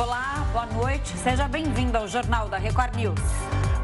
[0.00, 1.10] Olá, boa noite.
[1.18, 3.20] Seja bem-vindo ao Jornal da Record News.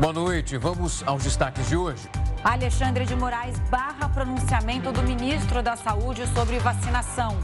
[0.00, 0.57] Boa noite.
[0.57, 2.08] Vamos aos destaques de hoje.
[2.42, 7.37] Alexandre de Moraes barra pronunciamento do ministro da Saúde sobre vacinação.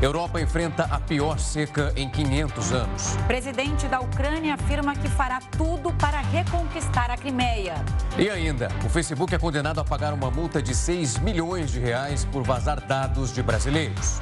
[0.00, 3.16] Europa enfrenta a pior seca em 500 anos.
[3.26, 7.74] Presidente da Ucrânia afirma que fará tudo para reconquistar a Crimeia.
[8.16, 12.24] E ainda, o Facebook é condenado a pagar uma multa de 6 milhões de reais
[12.26, 14.20] por vazar dados de brasileiros.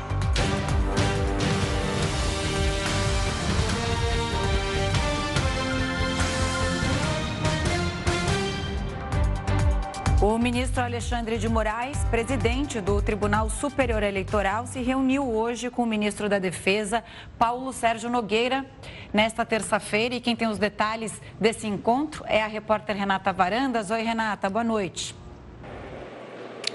[10.28, 15.86] O ministro Alexandre de Moraes, presidente do Tribunal Superior Eleitoral, se reuniu hoje com o
[15.86, 17.02] ministro da Defesa,
[17.38, 18.66] Paulo Sérgio Nogueira,
[19.10, 20.16] nesta terça-feira.
[20.16, 23.90] E quem tem os detalhes desse encontro é a repórter Renata Varandas.
[23.90, 25.16] Oi, Renata, boa noite.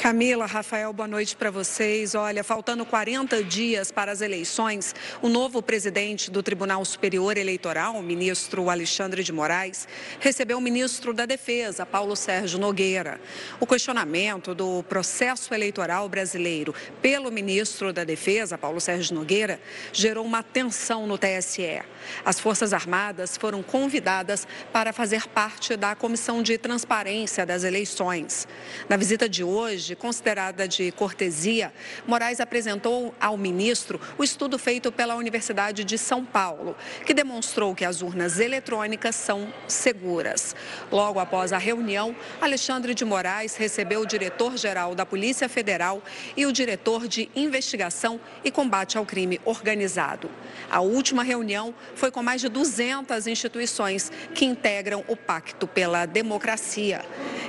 [0.03, 2.13] Camila, Rafael, boa noite para vocês.
[2.13, 8.03] Olha, faltando 40 dias para as eleições, o novo presidente do Tribunal Superior Eleitoral, o
[8.03, 9.87] ministro Alexandre de Moraes,
[10.19, 13.17] recebeu o ministro da Defesa, Paulo Sérgio Nogueira.
[13.61, 19.57] O questionamento do processo eleitoral brasileiro pelo ministro da Defesa, Paulo Sérgio Nogueira,
[19.93, 21.81] gerou uma tensão no TSE.
[22.25, 28.45] As Forças Armadas foram convidadas para fazer parte da Comissão de Transparência das Eleições.
[28.89, 31.73] Na visita de hoje, considerada de cortesia,
[32.07, 37.85] Moraes apresentou ao ministro o estudo feito pela Universidade de São Paulo, que demonstrou que
[37.85, 40.55] as urnas eletrônicas são seguras.
[40.91, 46.01] Logo após a reunião, Alexandre de Moraes recebeu o diretor-geral da Polícia Federal
[46.35, 50.29] e o diretor de investigação e combate ao crime organizado.
[50.69, 57.03] A última reunião foi com mais de 200 instituições que integram o Pacto pela Democracia.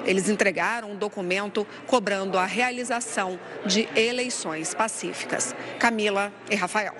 [0.04, 5.54] Eles entregaram um documento cobrando a realização de eleições pacíficas.
[5.78, 6.94] Camila e Rafael.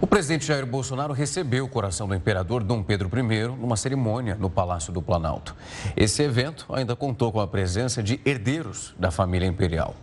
[0.00, 4.48] O presidente Jair Bolsonaro recebeu o coração do imperador Dom Pedro I numa cerimônia no
[4.48, 5.56] Palácio do Planalto.
[5.96, 9.96] Esse evento ainda contou com a presença de herdeiros da família imperial.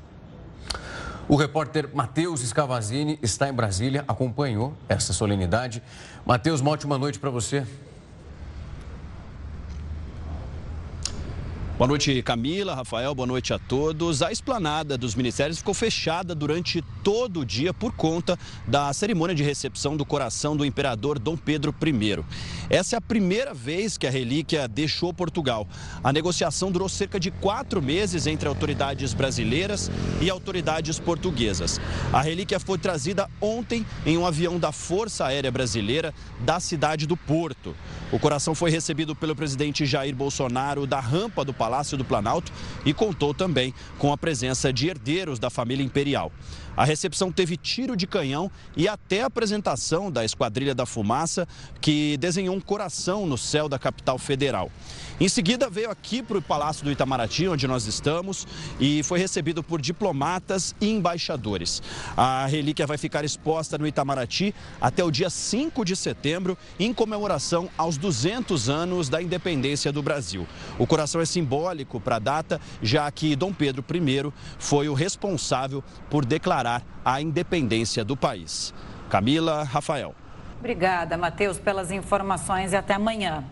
[1.29, 5.81] O repórter Matheus Scavazini está em Brasília, acompanhou essa solenidade.
[6.25, 7.65] Matheus, uma ótima noite para você.
[11.77, 14.21] Boa noite, Camila, Rafael, boa noite a todos.
[14.21, 19.43] A esplanada dos ministérios ficou fechada durante todo o dia por conta da cerimônia de
[19.43, 22.23] recepção do coração do imperador Dom Pedro I.
[22.69, 25.67] Essa é a primeira vez que a relíquia deixou Portugal.
[26.01, 31.81] A negociação durou cerca de quatro meses entre autoridades brasileiras e autoridades portuguesas.
[32.13, 37.17] A relíquia foi trazida ontem em um avião da Força Aérea Brasileira da cidade do
[37.17, 37.75] Porto.
[38.13, 42.51] O coração foi recebido pelo presidente Jair Bolsonaro da rampa do Palácio do Planalto
[42.85, 46.31] e contou também com a presença de herdeiros da família imperial.
[46.77, 51.47] A recepção teve tiro de canhão e até a apresentação da Esquadrilha da Fumaça,
[51.79, 54.69] que desenhou um coração no céu da capital federal.
[55.17, 58.45] Em seguida, veio aqui para o Palácio do Itamaraty, onde nós estamos,
[58.77, 61.81] e foi recebido por diplomatas e embaixadores.
[62.17, 67.69] A relíquia vai ficar exposta no Itamaraty até o dia 5 de setembro, em comemoração
[67.77, 70.45] aos 200 anos da independência do Brasil.
[70.77, 75.81] O coração é simbólico para a data, já que Dom Pedro I foi o responsável
[76.09, 76.64] por declarar
[77.03, 78.73] a independência do país.
[79.09, 80.15] Camila, Rafael.
[80.59, 83.43] Obrigada, Matheus, pelas informações e até amanhã.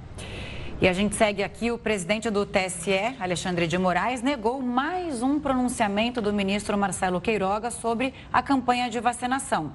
[0.81, 1.71] E a gente segue aqui.
[1.71, 7.71] O presidente do TSE, Alexandre de Moraes, negou mais um pronunciamento do ministro Marcelo Queiroga
[7.71, 9.71] sobre a campanha de vacinação.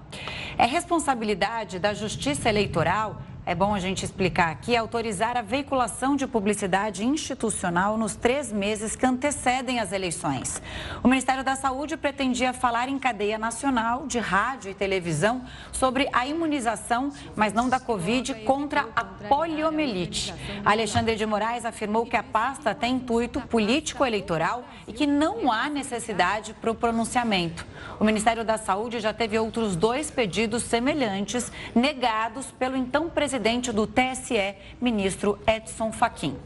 [0.59, 6.27] É responsabilidade da Justiça Eleitoral é bom a gente explicar aqui, autorizar a veiculação de
[6.27, 10.61] publicidade institucional nos três meses que antecedem as eleições.
[11.03, 16.27] O Ministério da Saúde pretendia falar em cadeia nacional de rádio e televisão sobre a
[16.27, 20.35] imunização, mas não da Covid, contra a poliomielite.
[20.63, 26.53] Alexandre de Moraes afirmou que a pasta tem intuito político-eleitoral e que não há necessidade
[26.53, 27.67] para o pronunciamento.
[27.99, 33.38] O Ministério da Saúde já teve outros dois pedidos semelhantes negados pelo então presidente
[33.73, 36.37] do TSE, ministro Edson Fachin.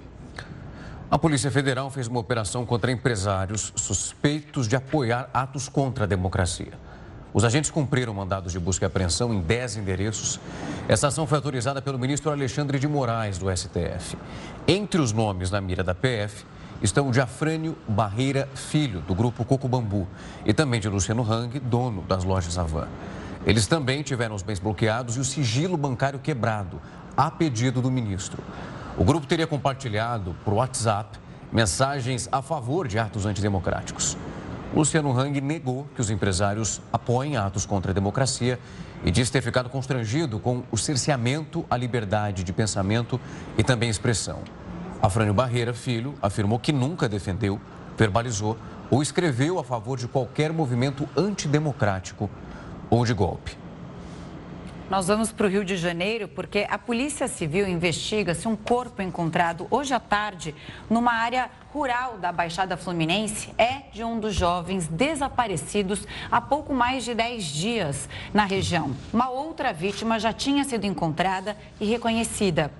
[1.11, 6.73] A Polícia Federal fez uma operação contra empresários suspeitos de apoiar atos contra a democracia.
[7.33, 10.39] Os agentes cumpriram mandados de busca e apreensão em 10 endereços.
[10.87, 14.19] Essa ação foi autorizada pelo ministro Alexandre de Moraes, do STF.
[14.69, 16.45] Entre os nomes na mira da PF
[16.83, 20.07] estão de Afrânio Barreira Filho, do grupo Coco Bambu,
[20.45, 22.89] e também de Luciano Hang, dono das lojas Avan.
[23.45, 26.81] Eles também tiveram os bens bloqueados e o sigilo bancário quebrado,
[27.17, 28.43] a pedido do ministro.
[28.97, 31.19] O grupo teria compartilhado por WhatsApp
[31.51, 34.17] mensagens a favor de atos antidemocráticos.
[34.75, 38.59] Luciano Hang negou que os empresários apoiem atos contra a democracia
[39.05, 43.21] e diz ter ficado constrangido com o cerceamento à liberdade de pensamento
[43.59, 44.39] e também expressão.
[45.03, 47.61] Afrânio Barreira, filho, afirmou que nunca defendeu,
[47.99, 48.57] verbalizou
[48.91, 52.31] ou escreveu a favor de qualquer movimento antidemocrático
[52.93, 53.57] ou de golpe.
[54.91, 59.01] Nós vamos para o Rio de Janeiro porque a Polícia Civil investiga se um corpo
[59.01, 60.55] encontrado hoje à tarde
[60.91, 67.03] numa área rural da Baixada Fluminense é de um dos jovens desaparecidos há pouco mais
[67.03, 68.95] de 10 dias na região.
[69.11, 72.71] Uma outra vítima já tinha sido encontrada e reconhecida.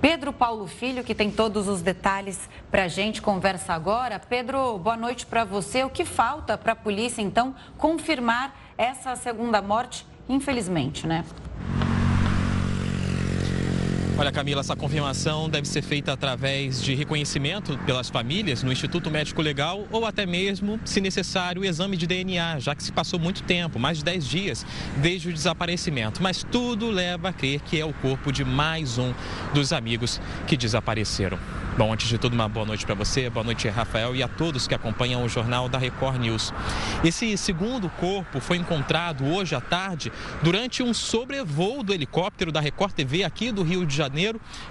[0.00, 4.18] Pedro Paulo Filho, que tem todos os detalhes para a gente, conversa agora.
[4.18, 5.84] Pedro, boa noite para você.
[5.84, 11.24] O que falta para a polícia, então, confirmar essa segunda morte infelizmente, né?
[14.18, 19.40] Olha, Camila, essa confirmação deve ser feita através de reconhecimento pelas famílias no Instituto Médico
[19.40, 23.42] Legal ou até mesmo, se necessário, o exame de DNA, já que se passou muito
[23.42, 24.66] tempo, mais de 10 dias,
[24.98, 26.22] desde o desaparecimento.
[26.22, 29.14] Mas tudo leva a crer que é o corpo de mais um
[29.54, 31.38] dos amigos que desapareceram.
[31.78, 34.68] Bom, antes de tudo, uma boa noite para você, boa noite, Rafael, e a todos
[34.68, 36.52] que acompanham o jornal da Record News.
[37.02, 40.12] Esse segundo corpo foi encontrado hoje à tarde
[40.42, 44.01] durante um sobrevoo do helicóptero da Record TV aqui do Rio de Janeiro,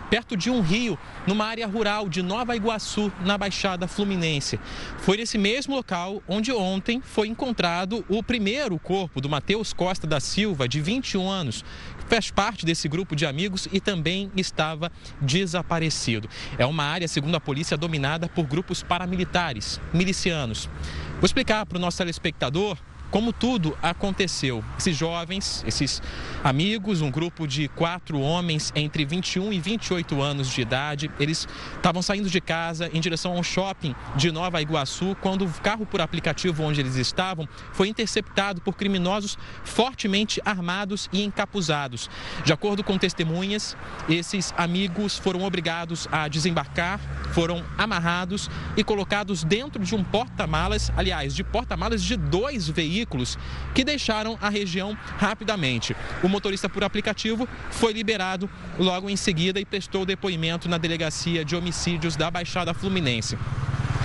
[0.10, 4.60] perto de um rio, numa área rural de Nova Iguaçu, na Baixada Fluminense.
[5.00, 10.19] Foi nesse mesmo local onde ontem foi encontrado o primeiro corpo do Matheus Costa da
[10.19, 11.63] Silva, de 21 anos,
[12.07, 14.92] faz parte desse grupo de amigos e também estava
[15.22, 16.28] desaparecido.
[16.57, 20.69] É uma área, segundo a polícia, dominada por grupos paramilitares, milicianos.
[21.13, 22.78] Vou explicar para o nosso telespectador
[23.11, 24.63] como tudo aconteceu.
[24.77, 26.01] Esses jovens, esses
[26.41, 32.01] amigos, um grupo de quatro homens entre 21 e 28 anos de idade, eles estavam
[32.01, 35.99] saindo de casa em direção a um shopping de Nova Iguaçu quando o carro por
[35.99, 42.09] aplicativo onde eles estavam foi interceptado por criminosos fortemente armados e encapuzados.
[42.45, 43.75] De acordo com testemunhas,
[44.07, 46.99] esses amigos foram obrigados a desembarcar,
[47.33, 53.38] foram amarrados e colocados dentro de um porta-malas, aliás, de porta-malas de dois veículos veículos
[53.74, 55.95] que deixaram a região rapidamente.
[56.24, 61.56] O motorista por aplicativo foi liberado logo em seguida e prestou depoimento na delegacia de
[61.56, 63.38] homicídios da Baixada Fluminense.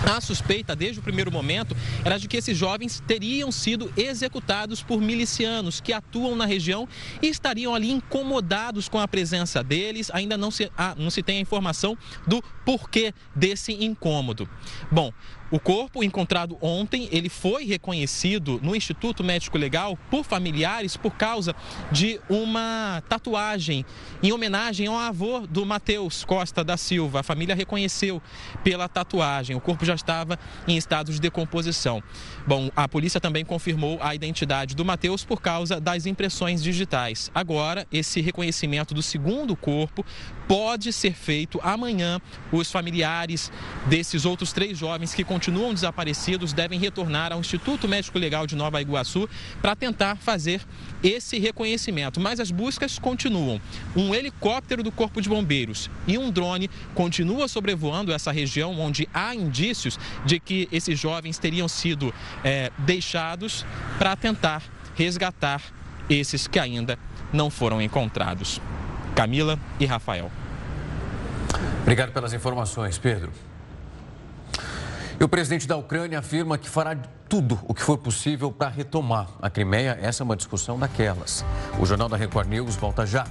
[0.04, 5.00] A suspeita, desde o primeiro momento, era de que esses jovens teriam sido executados por
[5.00, 6.88] milicianos que atuam na região
[7.20, 10.08] e estariam ali incomodados com a presença deles.
[10.12, 14.48] Ainda não se, ah, não se tem a informação do porquê desse incômodo.
[14.92, 15.12] Bom,
[15.50, 21.54] o corpo encontrado ontem, ele foi reconhecido no Instituto Médico Legal por familiares por causa
[21.92, 23.84] de uma tatuagem
[24.22, 27.20] em homenagem ao avô do Matheus Costa da Silva.
[27.20, 28.20] A família reconheceu
[28.64, 29.54] pela tatuagem.
[29.54, 32.02] O corpo já estava em estado de decomposição.
[32.46, 37.30] Bom, a polícia também confirmou a identidade do Matheus por causa das impressões digitais.
[37.34, 40.04] Agora, esse reconhecimento do segundo corpo
[40.48, 42.20] pode ser feito amanhã.
[42.50, 43.52] Os familiares
[43.86, 48.80] desses outros três jovens que continuam desaparecidos devem retornar ao Instituto Médico Legal de Nova
[48.80, 49.28] Iguaçu
[49.60, 50.62] para tentar fazer
[51.04, 52.18] esse reconhecimento.
[52.18, 53.60] Mas as buscas continuam.
[53.94, 59.34] Um helicóptero do Corpo de Bombeiros e um drone continua sobrevoando essa região onde há
[59.34, 63.66] indícios de que esses jovens teriam sido é, deixados
[63.98, 64.62] para tentar
[64.94, 65.60] resgatar
[66.08, 66.98] esses que ainda
[67.30, 68.58] não foram encontrados.
[69.14, 70.32] Camila e Rafael.
[71.82, 73.30] Obrigado pelas informações, Pedro.
[75.18, 76.94] E o presidente da Ucrânia afirma que fará
[77.26, 79.98] tudo o que for possível para retomar a Crimeia.
[80.00, 81.42] Essa é uma discussão daquelas.
[81.80, 83.26] O Jornal da Record News volta já.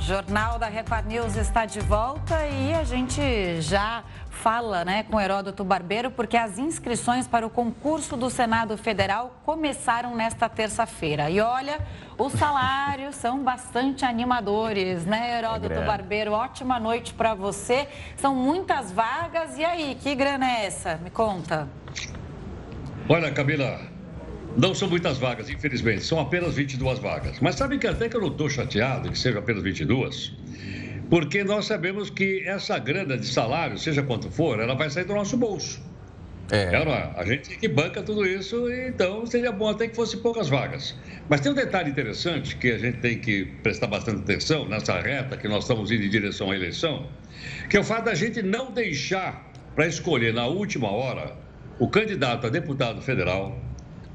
[0.00, 5.62] Jornal da Record News está de volta e a gente já fala né, com Heródoto
[5.62, 11.28] Barbeiro, porque as inscrições para o concurso do Senado Federal começaram nesta terça-feira.
[11.28, 11.78] E olha,
[12.16, 16.32] os salários são bastante animadores, né, Heródoto é Barbeiro?
[16.32, 17.86] Ótima noite para você.
[18.16, 19.58] São muitas vagas.
[19.58, 20.96] E aí, que grana é essa?
[20.96, 21.68] Me conta.
[23.06, 23.89] Olha, Camila,
[24.56, 26.02] não são muitas vagas, infelizmente.
[26.04, 27.38] São apenas 22 vagas.
[27.40, 30.32] Mas sabe que até que eu não estou chateado que sejam apenas 22?
[31.10, 35.12] porque nós sabemos que essa grana de salário, seja quanto for, ela vai sair do
[35.12, 35.82] nosso bolso.
[36.52, 36.74] É.
[36.74, 40.96] é a gente que banca tudo isso, então seria bom até que fosse poucas vagas.
[41.28, 45.36] Mas tem um detalhe interessante que a gente tem que prestar bastante atenção nessa reta
[45.36, 47.08] que nós estamos indo em direção à eleição,
[47.68, 51.36] que é o fato da gente não deixar para escolher na última hora
[51.78, 53.58] o candidato a deputado federal,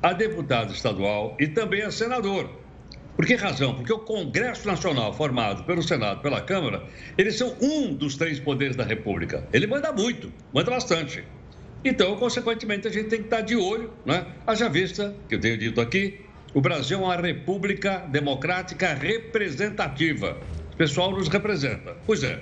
[0.06, 2.48] a deputado estadual e também a senador.
[3.16, 3.74] Por que razão?
[3.74, 6.84] Porque o Congresso Nacional, formado pelo Senado, pela Câmara,
[7.18, 9.48] eles são um dos três poderes da República.
[9.52, 11.24] Ele manda muito, manda bastante.
[11.84, 14.28] Então, consequentemente, a gente tem que estar de olho, né?
[14.46, 16.22] Haja vista, que eu tenho dito aqui,
[16.54, 20.38] o Brasil é uma república democrática representativa.
[20.72, 21.98] O pessoal nos representa.
[22.06, 22.40] Pois é.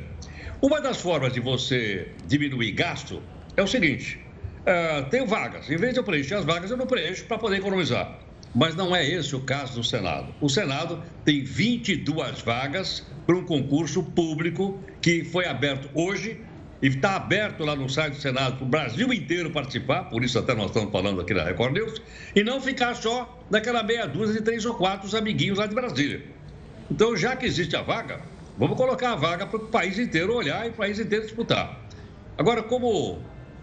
[0.62, 3.24] Uma das formas de você diminuir gasto
[3.56, 4.23] é o seguinte:
[4.64, 5.70] uh, tenho vagas.
[5.70, 8.20] Em vez de eu preencher as vagas, eu não preencho para poder economizar.
[8.56, 10.34] Mas não é esse o caso do Senado.
[10.40, 16.40] O Senado tem 22 vagas para um concurso público que foi aberto hoje
[16.82, 20.38] e está aberto lá no site do Senado para o Brasil inteiro participar, por isso
[20.38, 22.02] até nós estamos falando aqui na Record News,
[22.36, 26.26] e não ficar só naquela meia dúzia de três ou quatro amiguinhos lá de Brasília.
[26.92, 28.20] Então, já que existe a vaga,
[28.58, 31.80] vamos colocar a vaga para o país inteiro olhar e o país inteiro disputar.
[32.38, 33.20] Agora, como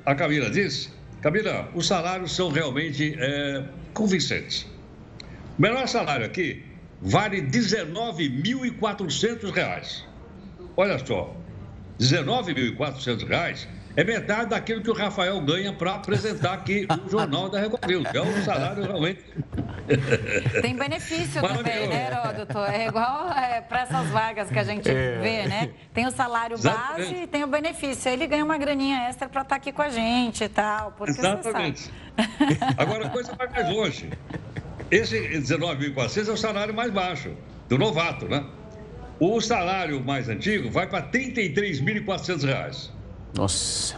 [0.07, 0.91] a Camila disse,
[1.21, 4.67] Camila, os salários são realmente é, convincentes.
[5.59, 6.65] O menor salário aqui
[7.01, 10.05] vale R$ 19.400.
[10.77, 11.37] Olha só,
[11.99, 13.67] R$ 19.400
[13.97, 18.05] é metade daquilo que o Rafael ganha para apresentar aqui o Jornal da Record News.
[18.15, 19.25] É um salário realmente.
[20.63, 22.59] Tem benefício também, né, Heródoto?
[22.59, 25.19] É igual é, para essas vagas que a gente é.
[25.19, 25.71] vê, né?
[25.93, 27.11] Tem o salário Exatamente.
[27.11, 28.11] base e tem o benefício.
[28.11, 30.95] Ele ganha uma graninha extra para estar tá aqui com a gente e tal.
[31.07, 31.91] Exatamente.
[32.77, 34.11] Agora a coisa vai mais longe.
[34.91, 37.33] Esse 19.400 é o salário mais baixo
[37.69, 38.45] do novato, né?
[39.19, 43.00] O salário mais antigo vai para R$ 33.400.
[43.35, 43.97] Nossa.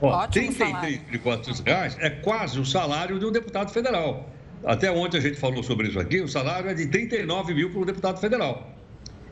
[0.00, 4.30] R$ 33.400 é quase o salário de um deputado federal.
[4.64, 7.80] Até ontem a gente falou sobre isso aqui, o salário é de 39 mil para
[7.80, 8.72] um deputado federal.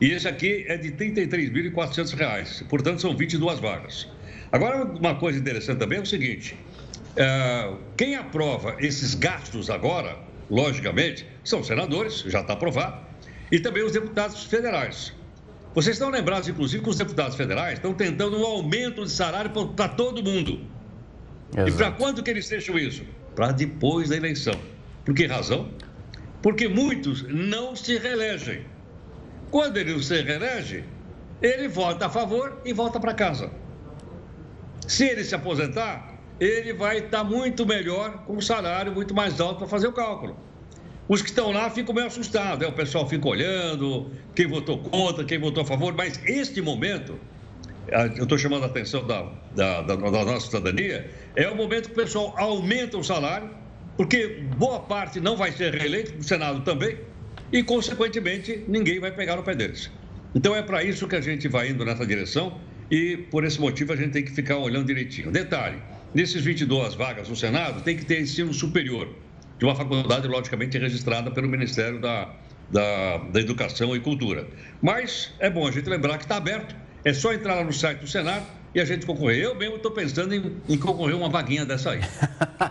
[0.01, 2.67] E esse aqui é de R$ 33.400.
[2.69, 4.09] Portanto, são 22 vagas.
[4.53, 6.57] Agora, uma coisa interessante também é o seguinte:
[7.17, 10.19] é, quem aprova esses gastos agora,
[10.51, 13.07] logicamente, são senadores, já está aprovado,
[13.51, 15.16] e também os deputados federais.
[15.77, 19.89] Vocês estão lembrados, inclusive, que os deputados federais estão tentando um aumento de salário para
[19.91, 20.59] todo mundo.
[21.53, 21.69] Exato.
[21.69, 23.05] E para quando que eles deixam isso?
[23.35, 24.55] Para depois da eleição.
[25.05, 25.69] Por que razão?
[26.41, 28.65] Porque muitos não se reelegem.
[29.51, 30.83] Quando ele não se reelege,
[31.43, 33.51] ele vota a favor e volta para casa.
[34.89, 39.59] Se ele se aposentar, ele vai estar muito melhor, com um salário muito mais alto
[39.59, 40.39] para fazer o cálculo.
[41.09, 42.67] Os que estão lá ficam meio assustados, né?
[42.67, 47.19] o pessoal fica olhando, quem votou contra, quem votou a favor, mas este momento,
[48.17, 51.93] eu estou chamando a atenção da, da, da, da nossa cidadania, é o momento que
[51.93, 53.51] o pessoal aumenta o salário,
[53.97, 56.99] porque boa parte não vai ser reeleito, o Senado também,
[57.53, 59.89] e, consequentemente, ninguém vai pegar no pé deles.
[60.35, 62.61] Então, é para isso que a gente vai indo nessa direção
[62.91, 65.31] e, por esse motivo, a gente tem que ficar olhando direitinho.
[65.31, 65.79] Detalhe,
[66.13, 69.09] nesses 22 vagas no Senado, tem que ter ensino superior
[69.59, 72.29] de uma faculdade, logicamente, registrada pelo Ministério da,
[72.71, 74.47] da, da Educação e Cultura.
[74.83, 78.01] Mas é bom a gente lembrar que está aberto, é só entrar lá no site
[78.01, 78.45] do Senado
[78.75, 79.45] e a gente concorrer.
[79.45, 82.01] Eu mesmo estou pensando em, em, concorrer uma vaguinha dessa aí.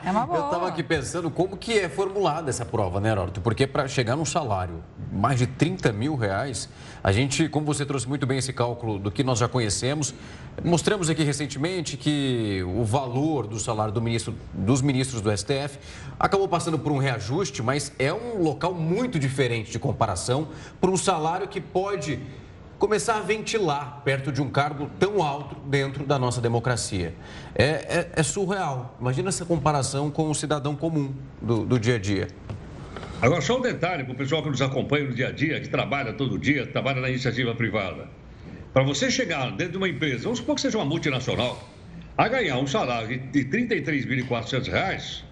[0.04, 0.40] É uma boa.
[0.40, 3.40] Eu estava aqui pensando como que é formulada essa prova, né, Roberto?
[3.40, 4.84] Porque para chegar num salário
[5.16, 6.70] mais de 30 mil reais,
[7.04, 10.14] a gente, como você trouxe muito bem esse cálculo do que nós já conhecemos,
[10.64, 15.80] mostramos aqui recentemente que o valor do salário do ministro, dos ministros do STF
[16.20, 20.50] acabou passando por um reajuste, mas é um local muito diferente de comparação
[20.82, 22.20] para um salário que pode
[22.78, 27.16] começar a ventilar perto de um cargo tão alto dentro da nossa democracia.
[27.54, 28.96] É, é, é surreal.
[29.00, 32.28] Imagina essa comparação com o cidadão comum do, do dia a dia.
[33.22, 35.70] Agora, só um detalhe para o pessoal que nos acompanha no dia a dia, que
[35.70, 38.10] trabalha todo dia, trabalha na iniciativa privada.
[38.74, 41.70] Para você chegar dentro de uma empresa, vamos supor que seja uma multinacional,
[42.18, 45.24] a ganhar um salário de R$ 33.400,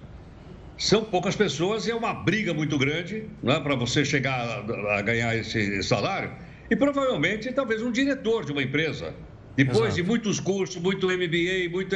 [0.78, 5.02] são poucas pessoas e é uma briga muito grande né, para você chegar a, a
[5.02, 6.32] ganhar esse salário
[6.70, 9.14] e provavelmente talvez um diretor de uma empresa.
[9.56, 9.96] Depois Exato.
[9.96, 11.96] de muitos cursos, muito MBA, muito,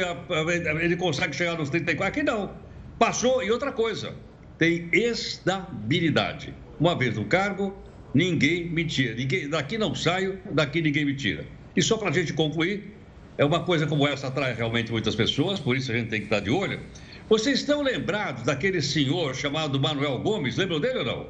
[0.80, 2.20] ele consegue chegar nos 34.
[2.20, 2.52] Aqui não.
[2.98, 4.14] Passou e outra coisa,
[4.58, 6.52] tem estabilidade.
[6.78, 7.74] Uma vez no cargo,
[8.12, 9.14] ninguém me tira.
[9.14, 11.46] Ninguém, daqui não saio, daqui ninguém me tira.
[11.76, 12.92] E só para a gente concluir,
[13.38, 16.26] é uma coisa como essa atrai realmente muitas pessoas, por isso a gente tem que
[16.26, 16.80] estar de olho.
[17.28, 20.56] Vocês estão lembrados daquele senhor chamado Manuel Gomes?
[20.56, 21.26] Lembram dele ou não?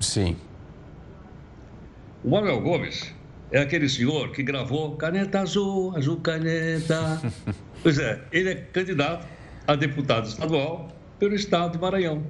[0.00, 0.36] Sim.
[2.22, 3.14] O Manuel Gomes
[3.50, 7.22] é aquele senhor que gravou Caneta Azul, Azul Caneta.
[7.82, 9.26] pois é, ele é candidato
[9.66, 12.24] a deputado estadual pelo estado de Maranhão.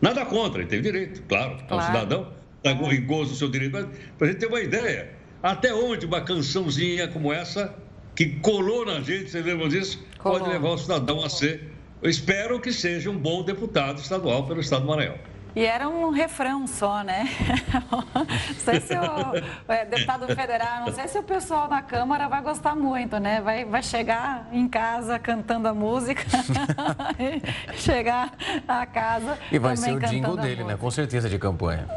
[0.00, 1.74] Nada contra, ele tem direito, claro, claro.
[1.74, 2.32] é um cidadão,
[2.64, 3.72] está em gozo do seu direito.
[3.72, 5.10] Mas, para a gente ter uma ideia,
[5.42, 7.74] até onde uma cançãozinha como essa,
[8.14, 10.38] que colou na gente, vocês lembram disso, colou.
[10.38, 11.70] pode levar o cidadão a ser.
[12.02, 15.16] Eu espero que seja um bom deputado estadual pelo estado do Maranhão.
[15.54, 17.28] E era um refrão só, né?
[17.90, 22.40] não sei se o é, deputado federal, não sei se o pessoal na Câmara vai
[22.42, 23.40] gostar muito, né?
[23.40, 26.22] Vai, vai chegar em casa cantando a música,
[27.76, 28.32] chegar
[28.66, 29.38] a casa.
[29.50, 30.76] E vai ser o jingle dele, né?
[30.76, 31.88] Com certeza de campanha.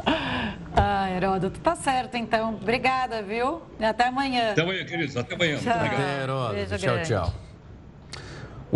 [0.76, 2.54] Ah, Heródoto, tá certo então.
[2.54, 3.62] Obrigada, viu?
[3.78, 4.52] E até amanhã.
[4.52, 5.16] Até amanhã, queridos.
[5.16, 5.58] Até amanhã.
[5.58, 5.72] Tchau.
[5.72, 6.78] Até, Heródoto.
[6.78, 7.43] Tchau, tchau.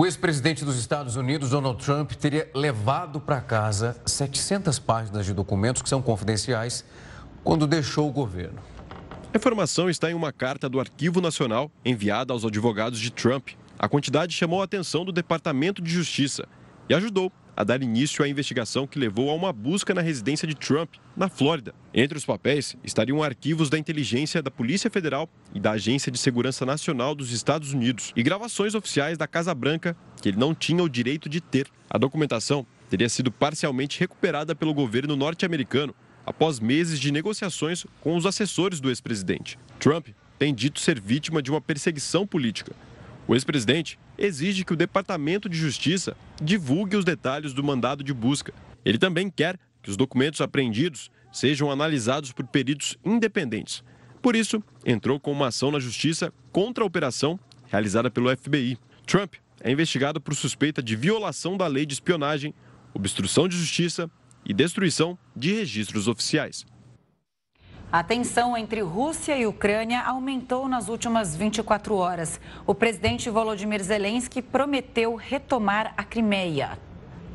[0.00, 5.83] O ex-presidente dos Estados Unidos, Donald Trump, teria levado para casa 700 páginas de documentos
[5.83, 6.85] que são confidenciais
[7.43, 8.61] quando deixou o governo.
[9.35, 13.49] A informação está em uma carta do Arquivo Nacional enviada aos advogados de Trump.
[13.76, 16.47] A quantidade chamou a atenção do Departamento de Justiça
[16.88, 20.55] e ajudou a dar início à investigação que levou a uma busca na residência de
[20.55, 21.75] Trump, na Flórida.
[21.93, 26.65] Entre os papéis estariam arquivos da inteligência da Polícia Federal e da Agência de Segurança
[26.65, 30.88] Nacional dos Estados Unidos e gravações oficiais da Casa Branca que ele não tinha o
[30.88, 31.67] direito de ter.
[31.91, 35.93] A documentação teria sido parcialmente recuperada pelo governo norte-americano
[36.25, 39.59] após meses de negociações com os assessores do ex-presidente.
[39.81, 42.71] Trump tem dito ser vítima de uma perseguição política.
[43.28, 48.54] O ex-presidente exige que o Departamento de Justiça divulgue os detalhes do mandado de busca.
[48.82, 53.85] Ele também quer que os documentos apreendidos sejam analisados por peritos independentes.
[54.23, 58.78] Por isso, entrou com uma ação na Justiça contra a operação realizada pelo FBI.
[59.06, 62.54] Trump é investigado por suspeita de violação da lei de espionagem,
[62.94, 64.11] obstrução de justiça
[64.42, 66.64] e destruição de registros oficiais.
[67.90, 72.38] A tensão entre Rússia e Ucrânia aumentou nas últimas 24 horas.
[72.66, 76.78] O presidente Volodymyr Zelensky prometeu retomar a Crimeia.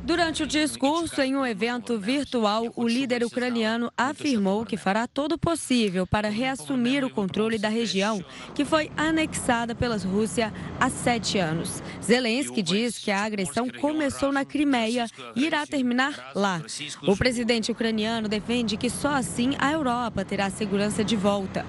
[0.04, 5.38] Durante o discurso em um evento virtual, o líder ucraniano afirmou que fará todo o
[5.38, 8.22] possível para reassumir o controle da região,
[8.54, 11.82] que foi anexada pela Rússia há sete anos.
[12.02, 16.60] Zelensky diz que a agressão começou na Crimeia e irá terminar lá.
[17.06, 21.64] O presidente ucraniano defende que só assim a Europa terá segurança de volta.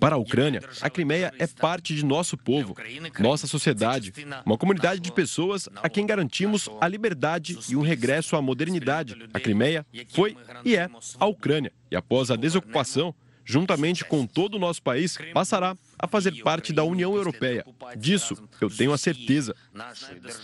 [0.00, 2.74] Para a Ucrânia, a Crimeia é parte de nosso povo,
[3.20, 4.12] nossa sociedade,
[4.44, 9.16] uma comunidade de pessoas a quem garantimos a liberdade e um regresso à modernidade.
[9.32, 10.88] A Crimeia foi e é
[11.18, 11.72] a Ucrânia.
[11.90, 13.14] E após a desocupação,
[13.44, 17.64] juntamente com todo o nosso país, passará a fazer parte da União Europeia.
[17.96, 19.54] Disso eu tenho a certeza.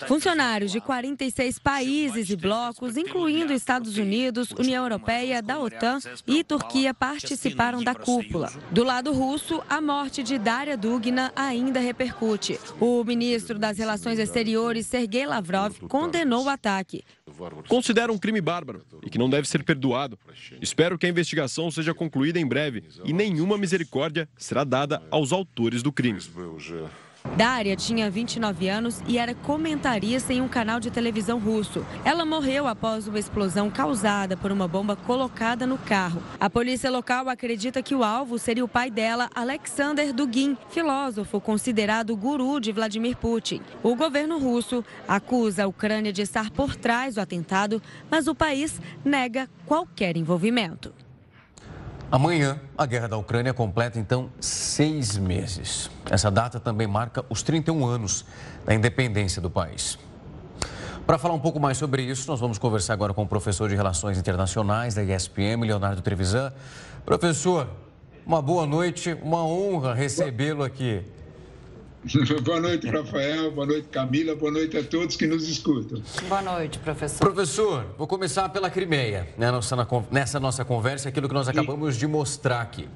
[0.07, 6.93] Funcionários de 46 países e blocos, incluindo Estados Unidos, União Europeia, da OTAN e Turquia,
[6.93, 8.53] participaram da cúpula.
[8.71, 12.61] Do lado russo, a morte de Daria Dugina ainda repercute.
[12.79, 17.03] O ministro das Relações Exteriores, Sergei Lavrov, condenou o ataque.
[17.69, 20.19] Considera um crime bárbaro e que não deve ser perdoado.
[20.61, 25.46] Espero que a investigação seja concluída em breve e nenhuma misericórdia será dada aos autores
[25.47, 26.19] autores do crime.
[27.37, 31.85] Daria tinha 29 anos e era comentarista em um canal de televisão russo.
[32.05, 36.23] Ela morreu após uma explosão causada por uma bomba colocada no carro.
[36.39, 42.17] A polícia local acredita que o alvo seria o pai dela, Alexander Dugin, filósofo considerado
[42.17, 43.61] guru de Vladimir Putin.
[43.83, 48.81] O governo russo acusa a Ucrânia de estar por trás do atentado, mas o país
[49.05, 51.06] nega qualquer envolvimento.
[52.11, 55.91] Amanhã, a guerra da Ucrânia completa então seis meses.
[56.09, 58.25] Essa data também marca os 31 anos
[58.65, 59.99] da independência do país.
[61.05, 63.75] Para falar um pouco mais sobre isso, nós vamos conversar agora com o professor de
[63.75, 66.53] Relações Internacionais da ESPM, Leonardo Trevisan.
[67.05, 67.69] Professor,
[68.25, 71.05] uma boa noite, uma honra recebê-lo aqui.
[72.45, 73.51] Boa noite, Rafael.
[73.51, 74.35] Boa noite, Camila.
[74.37, 76.01] Boa noite a todos que nos escutam.
[76.29, 77.19] Boa noite, professor.
[77.19, 79.49] Professor, vou começar pela Crimeia, né,
[80.11, 82.89] nessa nossa conversa, aquilo que nós acabamos de mostrar aqui.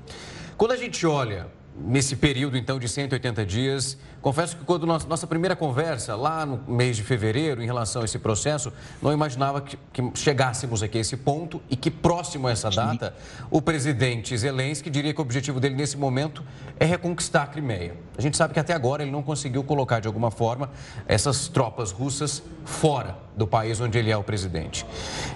[0.57, 1.49] Quando a gente olha
[1.85, 3.97] nesse período, então, de 180 dias.
[4.21, 8.05] Confesso que quando nós, nossa primeira conversa, lá no mês de fevereiro, em relação a
[8.05, 12.51] esse processo, não imaginava que, que chegássemos aqui a esse ponto e que próximo a
[12.51, 13.15] essa data,
[13.51, 16.45] o presidente Zelensky diria que o objetivo dele nesse momento
[16.79, 17.97] é reconquistar a Crimeia.
[18.17, 20.71] A gente sabe que até agora ele não conseguiu colocar de alguma forma
[21.07, 24.85] essas tropas russas fora do país onde ele é o presidente.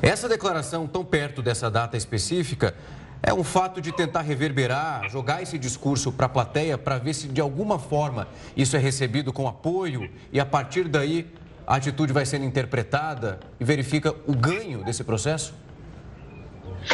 [0.03, 2.75] Essa declaração, tão perto dessa data específica,
[3.27, 7.27] é um fato de tentar reverberar, jogar esse discurso para a plateia para ver se
[7.27, 11.27] de alguma forma isso é recebido com apoio e a partir daí
[11.67, 15.55] a atitude vai sendo interpretada e verifica o ganho desse processo?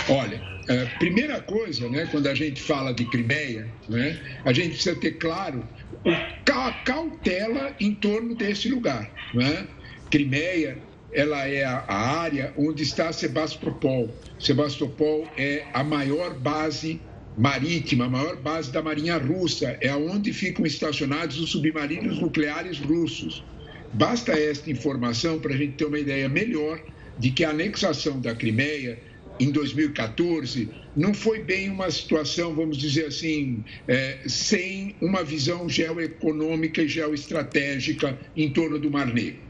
[0.09, 4.95] Olha, é, primeira coisa, né, quando a gente fala de Crimeia, né, a gente precisa
[4.95, 5.65] ter claro
[6.07, 9.11] a cautela em torno desse lugar.
[9.35, 9.67] Né?
[10.09, 10.79] Crimeia
[11.13, 14.09] ela é a, área onde está Sebastopol.
[14.39, 17.01] Sebastopol é a maior base
[17.37, 23.45] marítima, a maior base da Marinha Russa, é onde ficam estacionados os submarinos nucleares russos.
[23.93, 26.81] Basta esta informação para a gente ter uma ideia melhor
[27.19, 28.99] de que a anexação da Crimeia
[29.39, 36.83] em 2014 não foi bem uma situação, vamos dizer assim, é, sem uma visão geoeconômica
[36.83, 39.50] e geoestratégica em torno do Mar Negro.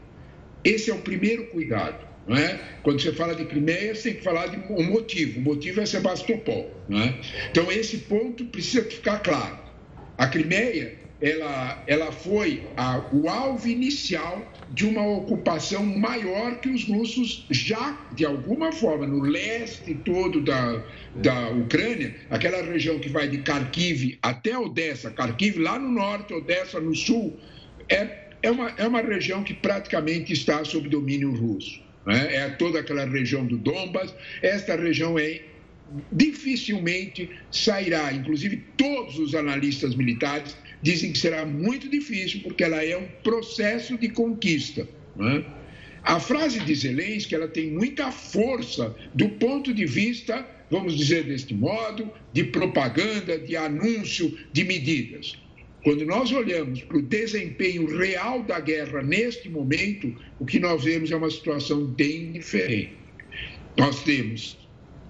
[0.63, 2.11] Esse é o primeiro cuidado.
[2.27, 2.59] É?
[2.83, 5.39] Quando você fala de Crimeia, você tem que falar de um motivo.
[5.39, 6.71] O motivo é Sebastopol.
[6.89, 7.13] É?
[7.49, 9.57] Então, esse ponto precisa ficar claro.
[10.17, 16.85] A Crimeia ela, ela foi a, o alvo inicial de uma ocupação maior que os
[16.85, 20.83] russos já, de alguma forma, no leste todo da,
[21.15, 26.79] da Ucrânia, aquela região que vai de Kharkiv até Odessa, Kharkiv lá no norte, Odessa
[26.79, 27.39] no sul,
[27.87, 31.81] é, é, uma, é uma região que praticamente está sob domínio russo.
[32.05, 32.35] Né?
[32.35, 34.13] É toda aquela região do Donbas.
[34.41, 35.41] Esta região é
[36.11, 42.97] dificilmente sairá, inclusive todos os analistas militares dizem que será muito difícil porque ela é
[42.97, 44.87] um processo de conquista.
[45.15, 45.43] Né?
[46.03, 51.53] A frase de Zelensky ela tem muita força do ponto de vista, vamos dizer deste
[51.53, 55.37] modo, de propaganda, de anúncio de medidas.
[55.83, 61.11] Quando nós olhamos para o desempenho real da guerra neste momento, o que nós vemos
[61.11, 62.93] é uma situação bem diferente.
[63.77, 64.57] Nós temos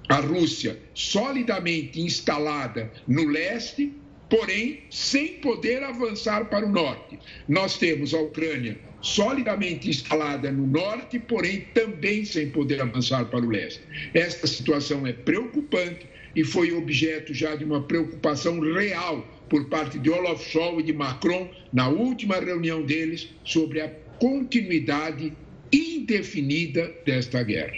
[0.07, 3.91] a Rússia solidamente instalada no leste,
[4.29, 7.19] porém sem poder avançar para o norte.
[7.49, 13.49] Nós temos a Ucrânia solidamente instalada no norte, porém também sem poder avançar para o
[13.49, 13.81] leste.
[14.13, 20.09] Esta situação é preocupante e foi objeto já de uma preocupação real por parte de
[20.09, 25.33] Olaf Scholz e de Macron na última reunião deles sobre a continuidade
[25.69, 27.75] indefinida desta guerra.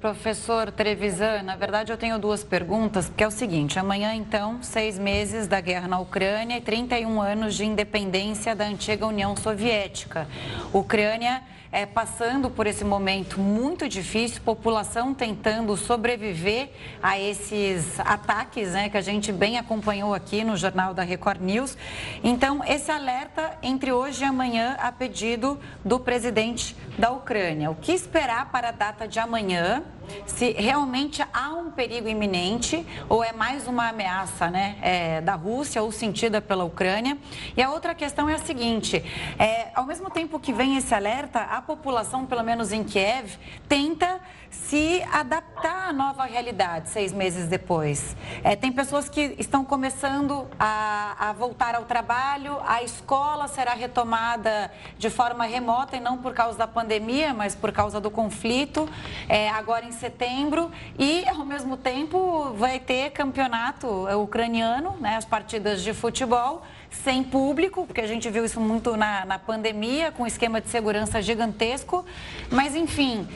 [0.00, 4.98] Professor Trevisan, na verdade eu tenho duas perguntas, porque é o seguinte, amanhã então, seis
[4.98, 10.26] meses da guerra na Ucrânia e 31 anos de independência da antiga União Soviética.
[10.72, 11.42] Ucrânia
[11.74, 16.70] é, passando por esse momento muito difícil, população tentando sobreviver
[17.02, 21.76] a esses ataques, né, que a gente bem acompanhou aqui no Jornal da Record News.
[22.22, 27.72] Então, esse alerta entre hoje e amanhã a pedido do presidente da Ucrânia.
[27.72, 29.82] O que esperar para a data de amanhã?
[30.26, 35.82] Se realmente há um perigo iminente ou é mais uma ameaça né, é, da Rússia
[35.82, 37.16] ou sentida pela Ucrânia.
[37.56, 39.02] E a outra questão é a seguinte:
[39.38, 43.36] é, ao mesmo tempo que vem esse alerta, a população, pelo menos em Kiev,
[43.68, 44.20] tenta
[44.68, 48.16] se adaptar à nova realidade seis meses depois.
[48.42, 54.70] É, tem pessoas que estão começando a, a, voltar ao trabalho, a escola será retomada
[54.98, 58.88] de forma remota e não por causa da pandemia, mas por causa do conflito,
[59.28, 60.70] é, agora em setembro.
[60.98, 63.86] E, ao mesmo tempo, vai ter campeonato
[64.22, 69.24] ucraniano, né, as partidas de futebol sem público, porque a gente viu isso muito na,
[69.24, 72.04] na pandemia, com esquema de segurança gigantesco.
[72.50, 73.28] Mas, enfim,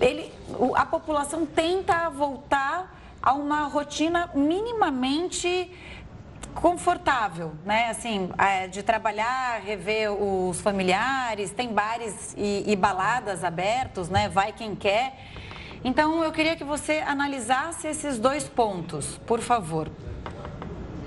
[0.00, 0.32] ele,
[0.76, 5.70] a população tenta voltar a uma rotina minimamente
[6.54, 7.88] confortável, né?
[7.90, 14.28] Assim, é, de trabalhar, rever os familiares, tem bares e, e, baladas abertos, né?
[14.28, 15.14] Vai quem quer.
[15.82, 19.90] Então, eu queria que você analisasse esses dois pontos, por favor.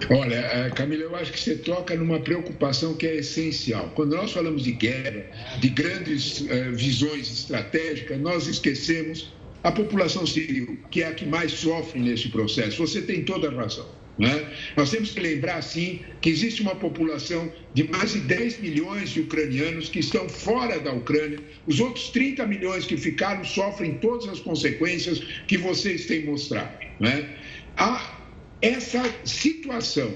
[0.10, 3.92] Olha, eh, Camila, eu acho que você toca numa preocupação que é essencial.
[3.96, 5.26] Quando nós falamos de guerra,
[5.60, 9.34] de grandes uh, visões estratégicas, nós esquecemos
[9.68, 12.78] a população civil, que é a que mais sofre nesse processo.
[12.78, 13.86] Você tem toda a razão.
[14.18, 14.50] Né?
[14.78, 19.20] Nós temos que lembrar, sim, que existe uma população de mais de 10 milhões de
[19.20, 21.40] ucranianos que estão fora da Ucrânia.
[21.68, 26.86] Os outros 30 milhões que ficaram sofrem todas as consequências que vocês têm mostrado.
[26.98, 27.30] Né?
[27.76, 28.18] A
[28.62, 30.14] essa situação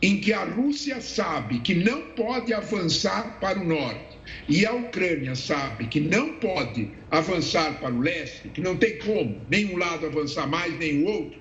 [0.00, 4.13] em que a Rússia sabe que não pode avançar para o norte
[4.48, 9.40] e a Ucrânia sabe que não pode avançar para o leste, que não tem como
[9.48, 11.38] nem um lado avançar mais nem o outro,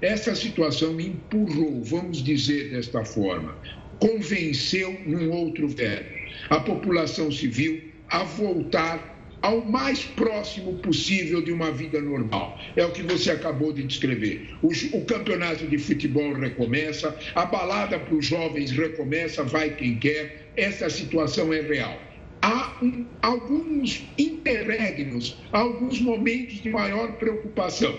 [0.00, 3.56] essa situação empurrou, vamos dizer desta forma,
[3.98, 6.10] convenceu num outro verbo,
[6.50, 12.58] a população civil a voltar ao mais próximo possível de uma vida normal.
[12.74, 14.48] É o que você acabou de descrever.
[14.62, 20.50] O, o campeonato de futebol recomeça, a balada para os jovens recomeça, vai quem quer.
[20.56, 22.05] Essa situação é real.
[22.46, 22.80] Há
[23.22, 27.98] alguns interregnos, alguns momentos de maior preocupação.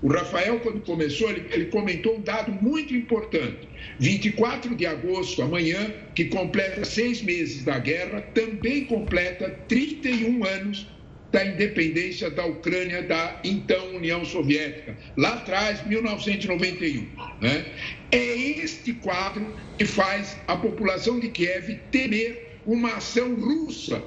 [0.00, 3.68] O Rafael, quando começou, ele, ele, comentou um dado muito importante.
[3.98, 10.86] 24 de agosto, amanhã, que completa seis meses da guerra, também completa 31 anos
[11.32, 17.08] da independência da Ucrânia da então União Soviética, lá atrás, 1991.
[17.40, 17.66] Né?
[18.12, 19.44] É este quadro
[19.76, 24.00] que faz a população de Kiev temer uma ação russa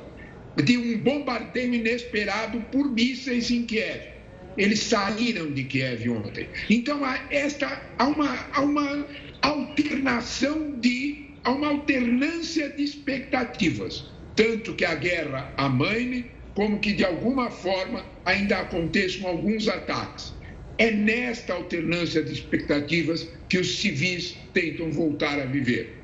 [0.64, 4.14] de um bombardeio inesperado por mísseis em Kiev.
[4.58, 6.48] eles saíram de Kiev ontem.
[6.70, 9.06] Então, há, esta, há, uma, há uma
[9.42, 11.26] alternação de.
[11.44, 14.06] há uma alternância de expectativas.
[14.34, 20.34] Tanto que a guerra amaine, como que de alguma forma ainda aconteçam alguns ataques.
[20.78, 26.00] É nesta alternância de expectativas que os civis tentam voltar a viver.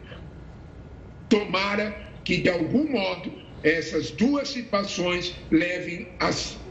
[1.29, 3.31] Tomara que, de algum modo,
[3.63, 6.07] essas duas situações levem,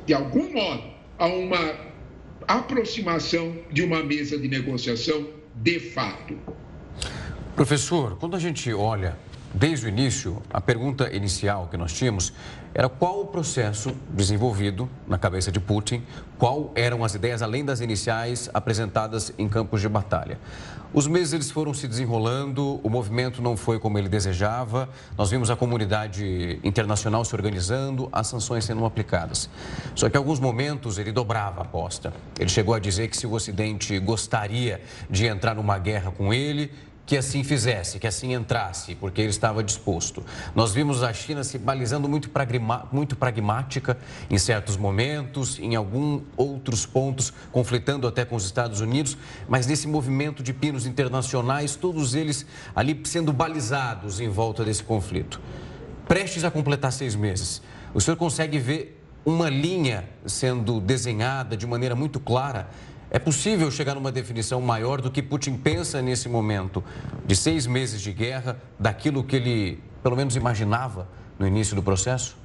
[0.07, 0.85] de algum modo,
[1.19, 1.75] a uma
[2.47, 6.39] aproximação de uma mesa de negociação de fato.
[7.57, 9.19] Professor, quando a gente olha
[9.53, 12.33] desde o início, a pergunta inicial que nós tínhamos
[12.73, 16.05] era qual o processo desenvolvido na cabeça de Putin,
[16.39, 20.39] qual eram as ideias além das iniciais apresentadas em campos de batalha.
[20.93, 24.89] Os meses eles foram se desenrolando, o movimento não foi como ele desejava.
[25.19, 29.51] Nós vimos a comunidade internacional se organizando, as sanções sendo aplicadas.
[29.95, 32.11] Só que em alguns momentos ele dobrava a aposta.
[32.39, 36.73] Ele chegou a dizer que se o Ocidente gostaria de entrar numa guerra com ele,
[37.09, 40.23] que assim fizesse, que assim entrasse, porque ele estava disposto.
[40.55, 42.31] Nós vimos a China se balizando muito,
[42.93, 43.97] muito pragmática
[44.29, 49.17] em certos momentos, em alguns outros pontos, conflitando até com os Estados Unidos,
[49.49, 52.45] mas nesse movimento de pinos internacionais, todos eles
[52.77, 55.41] ali sendo balizados em volta desse conflito.
[56.07, 57.63] Prestes a completar seis meses,
[57.95, 62.69] o senhor consegue ver uma linha sendo desenhada de maneira muito clara
[63.11, 66.85] é possível chegar numa definição maior do que Putin pensa nesse momento
[67.27, 72.37] de seis meses de guerra, daquilo que ele, pelo menos, imaginava no início do processo?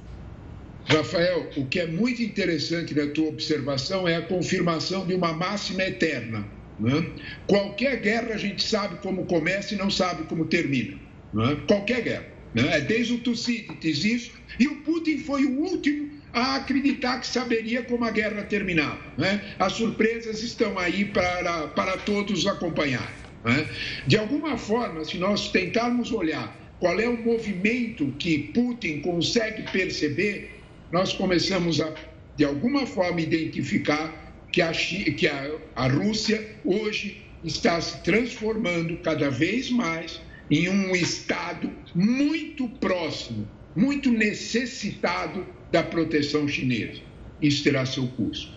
[0.86, 5.82] Rafael, o que é muito interessante na tua observação é a confirmação de uma máxima
[5.82, 6.46] eterna.
[6.78, 7.10] Né?
[7.46, 10.98] Qualquer guerra a gente sabe como começa e não sabe como termina.
[11.32, 11.56] Né?
[11.66, 12.26] Qualquer guerra.
[12.54, 12.76] Né?
[12.76, 14.32] É desde o Tucídides isso.
[14.58, 18.98] E o Putin foi o último a acreditar que saberia como a guerra terminava.
[19.16, 19.40] Né?
[19.58, 23.10] As surpresas estão aí para, para todos acompanhar.
[23.44, 23.66] Né?
[24.06, 30.60] De alguma forma, se nós tentarmos olhar qual é o movimento que Putin consegue perceber,
[30.90, 31.94] nós começamos a,
[32.36, 34.12] de alguma forma, identificar
[34.50, 40.20] que a, que a, a Rússia hoje está se transformando cada vez mais
[40.50, 47.00] em um Estado muito próximo, muito necessitado da proteção chinesa.
[47.42, 48.48] Isso terá seu custo.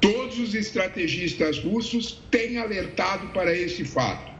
[0.00, 4.32] Todos os estrategistas russos têm alertado para esse fato.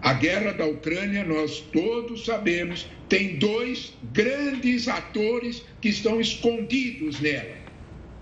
[0.00, 7.56] A guerra da Ucrânia, nós todos sabemos, tem dois grandes atores que estão escondidos nela: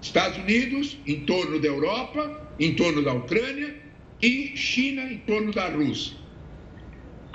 [0.01, 3.77] Estados Unidos, em torno da Europa, em torno da Ucrânia,
[4.22, 6.16] e China, em torno da Rússia.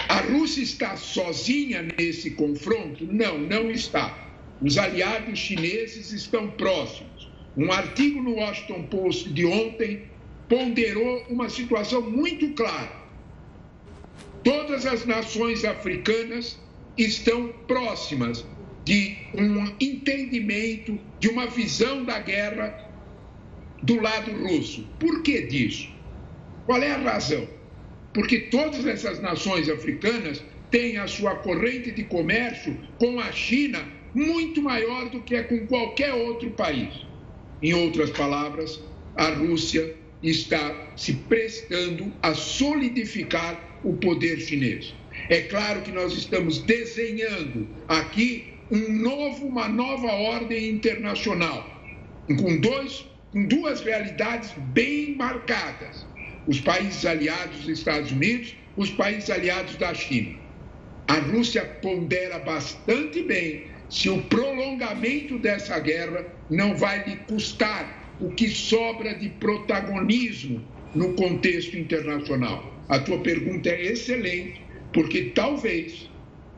[0.09, 3.05] A Rússia está sozinha nesse confronto?
[3.05, 4.22] Não, não está.
[4.63, 7.29] Os aliados chineses estão próximos.
[7.57, 10.03] Um artigo no Washington Post de ontem
[10.47, 13.03] ponderou uma situação muito clara.
[14.41, 16.57] Todas as nações africanas
[16.97, 18.45] estão próximas
[18.85, 22.89] de um entendimento, de uma visão da guerra
[23.81, 24.87] do lado russo.
[24.97, 25.89] Por que disso?
[26.65, 27.45] Qual é a razão?
[28.13, 34.61] Porque todas essas nações africanas têm a sua corrente de comércio com a China muito
[34.61, 36.93] maior do que é com qualquer outro país.
[37.61, 38.79] Em outras palavras,
[39.15, 44.93] a Rússia está se prestando a solidificar o poder chinês.
[45.29, 51.69] É claro que nós estamos desenhando aqui um novo, uma nova ordem internacional,
[52.27, 56.05] com, dois, com duas realidades bem marcadas:
[56.47, 60.37] os países aliados dos Estados Unidos, os países aliados da China.
[61.07, 68.31] A Rússia pondera bastante bem se o prolongamento dessa guerra não vai lhe custar o
[68.31, 72.73] que sobra de protagonismo no contexto internacional.
[72.89, 74.59] A tua pergunta é excelente,
[74.91, 76.09] porque talvez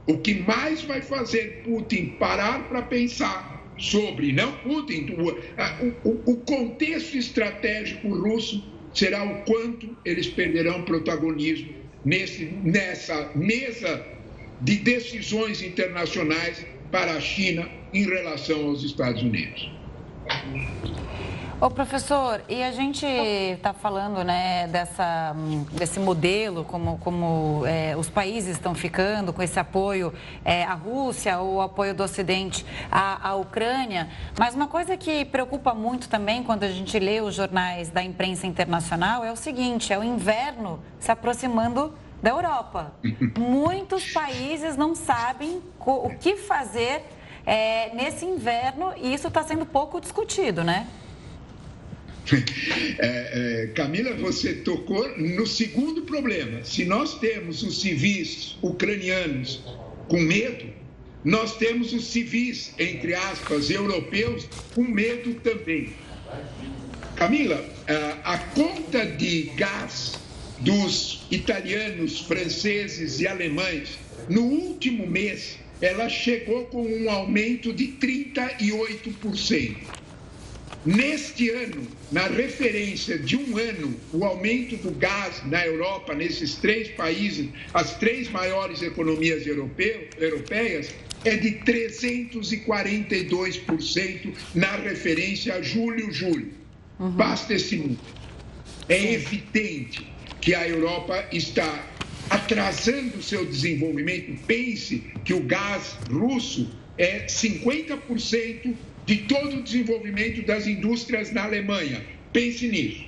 [0.07, 6.37] o que mais vai fazer Putin parar para pensar sobre, não Putin, o, o, o
[6.37, 11.67] contexto estratégico russo será o quanto eles perderão protagonismo
[12.05, 14.05] nesse, nessa mesa
[14.61, 19.69] de decisões internacionais para a China em relação aos Estados Unidos.
[21.59, 25.35] Ô professor, e a gente está falando né, dessa,
[25.73, 30.13] desse modelo, como, como é, os países estão ficando com esse apoio
[30.45, 34.07] é, à Rússia, o apoio do Ocidente à, à Ucrânia,
[34.39, 38.47] mas uma coisa que preocupa muito também quando a gente lê os jornais da imprensa
[38.47, 41.93] internacional é o seguinte, é o inverno se aproximando
[42.25, 42.91] da Europa.
[43.37, 47.03] Muitos países não sabem o que fazer
[47.45, 50.87] é, nesse inverno e isso está sendo pouco discutido, né?
[52.97, 56.63] É, é, Camila, você tocou no segundo problema.
[56.63, 59.61] Se nós temos os civis ucranianos
[60.07, 60.65] com medo,
[61.23, 65.93] nós temos os civis, entre aspas, europeus, com medo também.
[67.15, 67.63] Camila,
[68.23, 70.24] a conta de gás
[70.65, 79.77] dos italianos, franceses e alemães, no último mês, ela chegou com um aumento de 38%.
[80.83, 86.89] Neste ano, na referência de um ano, o aumento do gás na Europa, nesses três
[86.89, 90.89] países, as três maiores economias europeu, europeias,
[91.23, 96.51] é de 342% na referência a julho-julho.
[96.99, 97.11] Uhum.
[97.11, 97.99] Basta esse número.
[98.87, 100.14] É evidente
[100.45, 101.87] que a Europa está
[102.29, 104.39] atrasando o seu desenvolvimento.
[104.45, 108.75] Pense que o gás russo é 50%
[109.07, 112.05] de todo o desenvolvimento das indústrias na Alemanha.
[112.31, 113.05] Pense nisso.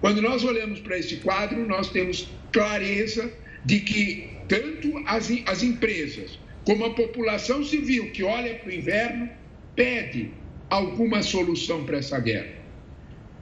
[0.00, 3.28] Quando nós olhamos para esse quadro, nós temos clareza
[3.64, 9.28] de que tanto as, as empresas como a população civil que olha para o inverno
[9.74, 10.30] pede
[10.70, 12.52] alguma solução para essa guerra.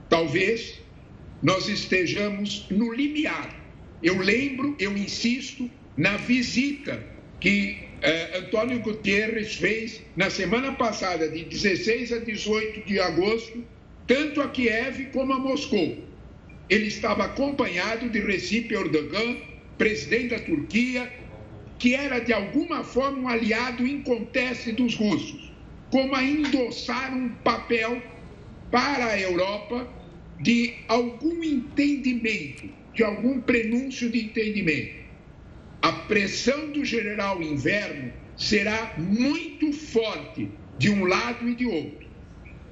[0.08, 0.85] Talvez
[1.42, 3.54] nós estejamos no limiar.
[4.02, 7.02] Eu lembro, eu insisto, na visita
[7.40, 13.64] que eh, Antônio Gutierrez fez na semana passada, de 16 a 18 de agosto,
[14.06, 15.98] tanto a Kiev como a Moscou.
[16.68, 19.36] Ele estava acompanhado de Recep Erdogan,
[19.78, 21.10] presidente da Turquia,
[21.78, 25.52] que era de alguma forma um aliado inconteste dos russos,
[25.90, 28.02] como a endossar um papel
[28.70, 29.86] para a Europa
[30.40, 35.06] de algum entendimento, de algum prenúncio de entendimento
[35.86, 42.08] a pressão do general Inverno será muito forte de um lado e de outro.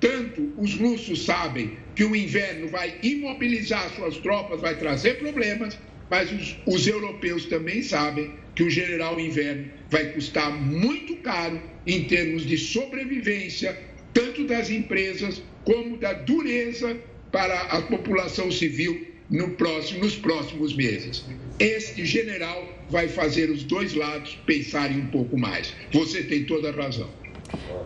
[0.01, 5.79] Tanto os russos sabem que o inverno vai imobilizar suas tropas, vai trazer problemas,
[6.11, 12.05] mas os, os europeus também sabem que o general Inverno vai custar muito caro em
[12.05, 13.79] termos de sobrevivência,
[14.13, 16.97] tanto das empresas como da dureza
[17.35, 21.25] para a população civil no próximo, nos próximos meses.
[21.59, 25.75] Este general vai fazer os dois lados pensarem um pouco mais.
[25.93, 27.11] Você tem toda a razão.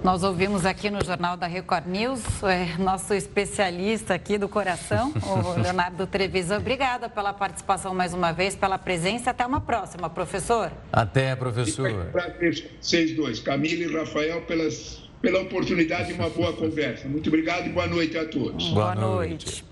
[0.04, 5.56] Nós ouvimos aqui no Jornal da Record News, é, nosso especialista aqui do coração, o
[5.61, 6.58] Leonardo Trevisan.
[6.58, 9.30] Obrigada pela participação mais uma vez, pela presença.
[9.30, 10.70] Até uma próxima, professor.
[10.92, 11.90] Até, professor.
[12.12, 17.09] Para vocês dois, Camila e Rafael, pelas, pela oportunidade de uma boa conversa.
[17.09, 18.68] Muito obrigado e boa noite a todos.
[18.68, 19.46] Boa, boa noite.
[19.46, 19.64] noite.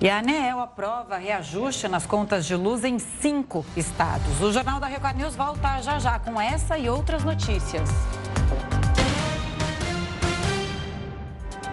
[0.00, 4.40] E a ANEEL aprova reajuste nas contas de luz em cinco estados.
[4.40, 7.88] O Jornal da Record News volta já já com essa e outras notícias.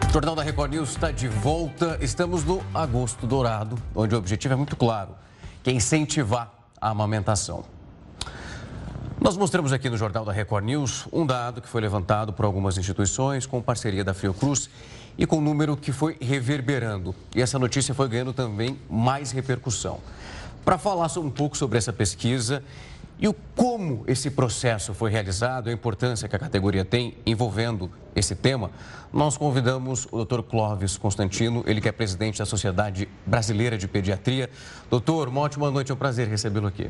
[0.08, 1.98] O Jornal da Record News está de volta.
[2.02, 5.16] Estamos no Agosto Dourado, onde o objetivo é muito claro,
[5.64, 7.79] que é incentivar a amamentação.
[9.22, 12.78] Nós mostramos aqui no Jornal da Record News um dado que foi levantado por algumas
[12.78, 14.70] instituições com parceria da Fiocruz
[15.18, 17.14] e com um número que foi reverberando.
[17.36, 20.00] E essa notícia foi ganhando também mais repercussão.
[20.64, 22.64] Para falar um pouco sobre essa pesquisa
[23.20, 28.36] e o como esse processo foi realizado, a importância que a categoria tem envolvendo esse
[28.36, 28.72] tema,
[29.12, 30.44] nós convidamos o Dr.
[30.44, 34.50] Clóvis Constantino, ele que é presidente da Sociedade Brasileira de Pediatria.
[34.90, 36.90] Doutor, uma ótima noite, é um prazer recebê-lo aqui.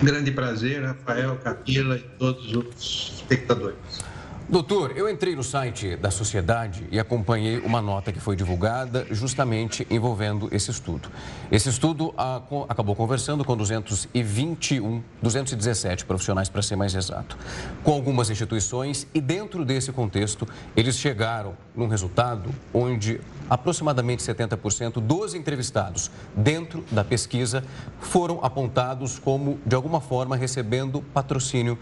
[0.00, 4.07] Grande prazer, Rafael, Camila e todos os espectadores.
[4.50, 9.86] Doutor, eu entrei no site da sociedade e acompanhei uma nota que foi divulgada justamente
[9.90, 11.10] envolvendo esse estudo.
[11.52, 17.36] Esse estudo a, acabou conversando com 221, 217 profissionais, para ser mais exato,
[17.84, 25.34] com algumas instituições e dentro desse contexto eles chegaram num resultado onde aproximadamente 70% dos
[25.34, 27.62] entrevistados dentro da pesquisa
[28.00, 31.78] foram apontados como, de alguma forma, recebendo patrocínio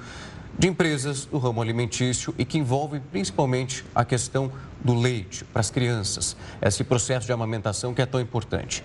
[0.59, 5.71] de empresas do ramo alimentício e que envolvem principalmente a questão do leite para as
[5.71, 8.83] crianças, esse processo de amamentação que é tão importante.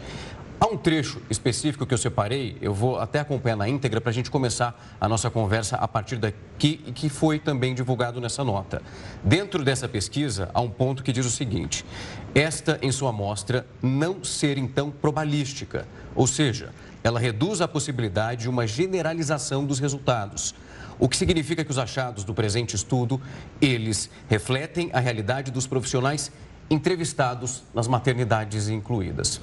[0.60, 4.14] Há um trecho específico que eu separei, eu vou até acompanhar na íntegra para a
[4.14, 8.80] gente começar a nossa conversa a partir daqui e que foi também divulgado nessa nota.
[9.24, 11.84] Dentro dessa pesquisa, há um ponto que diz o seguinte:
[12.36, 16.70] esta, em sua amostra, não ser então probabilística, ou seja,
[17.04, 20.54] ela reduz a possibilidade de uma generalização dos resultados
[21.02, 23.20] o que significa que os achados do presente estudo,
[23.60, 26.32] eles refletem a realidade dos profissionais
[26.70, 29.42] entrevistados nas maternidades incluídas.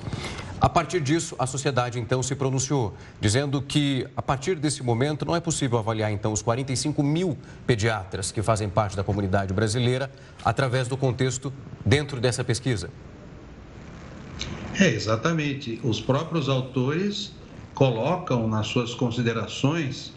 [0.61, 5.35] A partir disso, a sociedade então se pronunciou, dizendo que a partir desse momento não
[5.35, 7.37] é possível avaliar então os 45 mil
[7.67, 10.11] pediatras que fazem parte da comunidade brasileira
[10.45, 11.53] através do contexto
[11.85, 12.89] dentro dessa pesquisa.
[14.79, 15.81] É, exatamente.
[15.83, 17.33] Os próprios autores
[17.75, 20.13] colocam nas suas considerações,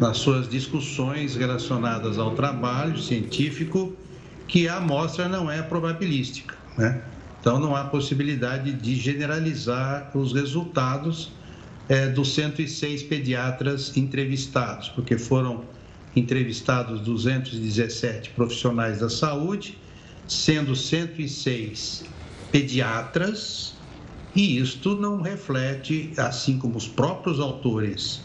[0.00, 3.92] nas suas discussões relacionadas ao trabalho científico,
[4.48, 6.56] que a amostra não é probabilística.
[6.76, 7.02] Né?
[7.40, 11.32] Então, não há possibilidade de generalizar os resultados
[11.88, 15.64] é, dos 106 pediatras entrevistados, porque foram
[16.14, 19.78] entrevistados 217 profissionais da saúde,
[20.28, 22.04] sendo 106
[22.50, 23.74] pediatras,
[24.34, 28.22] e isto não reflete, assim como os próprios autores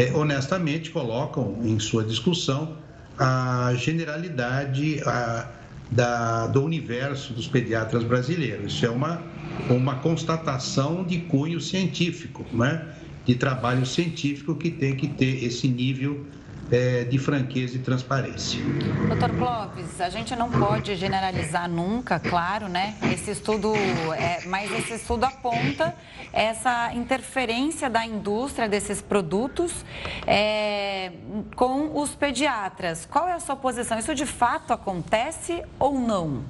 [0.00, 2.78] é, honestamente colocam em sua discussão
[3.18, 5.46] a generalidade a,
[5.90, 8.72] da, do universo dos pediatras brasileiros.
[8.72, 9.22] Isso é uma,
[9.68, 12.86] uma constatação de cunho científico, né?
[13.26, 16.24] de trabalho científico que tem que ter esse nível
[16.70, 18.60] é, de franqueza e transparência.
[19.08, 22.96] Doutor Clóvis, a gente não pode generalizar nunca, claro, né?
[23.12, 25.94] Esse estudo, é, mas esse estudo aponta
[26.32, 29.84] essa interferência da indústria desses produtos
[30.26, 31.12] é,
[31.56, 33.06] com os pediatras.
[33.06, 33.98] Qual é a sua posição?
[33.98, 36.44] Isso de fato acontece ou não?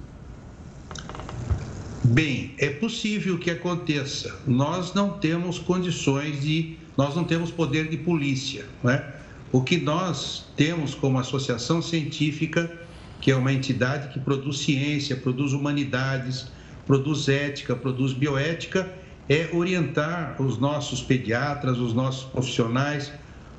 [2.02, 4.34] Bem, é possível que aconteça.
[4.46, 9.19] Nós não temos condições de, nós não temos poder de polícia, né?
[9.52, 12.70] O que nós temos como associação científica,
[13.20, 16.46] que é uma entidade que produz ciência, produz humanidades,
[16.86, 18.88] produz ética, produz bioética,
[19.28, 23.12] é orientar os nossos pediatras, os nossos profissionais,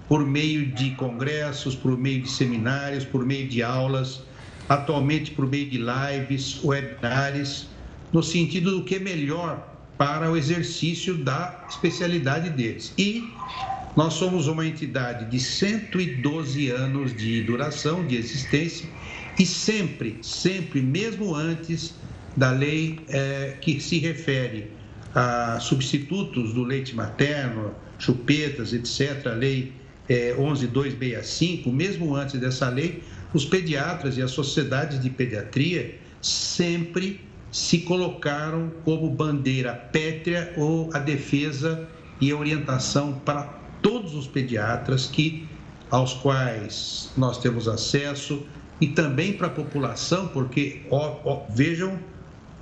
[0.08, 4.24] por meio de congressos, por meio de seminários, por meio de aulas,
[4.70, 7.68] atualmente por meio de lives, webinars,
[8.14, 9.68] no sentido do que é melhor
[9.98, 12.94] para o exercício da especialidade deles.
[12.98, 13.30] E
[13.96, 18.88] nós somos uma entidade de 112 anos de duração, de existência,
[19.38, 21.94] e sempre, sempre, mesmo antes
[22.36, 24.72] da lei é, que se refere
[25.14, 29.74] a substitutos do leite materno, chupetas, etc., a lei
[30.08, 37.22] é, 11265, mesmo antes dessa lei, os pediatras e as sociedades de pediatria sempre
[37.52, 41.88] se colocaram como bandeira pétrea ou a defesa
[42.20, 45.48] e a orientação para todos os pediatras que
[45.90, 48.44] aos quais nós temos acesso
[48.80, 52.00] e também para a população, porque ó, ó, vejam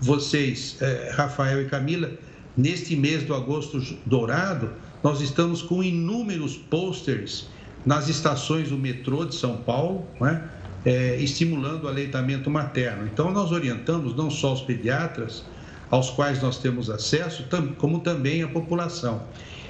[0.01, 2.11] vocês, é, Rafael e Camila,
[2.57, 4.71] neste mês do agosto dourado,
[5.03, 7.47] nós estamos com inúmeros posters
[7.85, 10.59] nas estações do metrô de São Paulo, é?
[10.85, 13.05] É, estimulando o aleitamento materno.
[13.05, 15.43] Então, nós orientamos não só os pediatras,
[15.91, 17.45] aos quais nós temos acesso,
[17.77, 19.23] como também a população.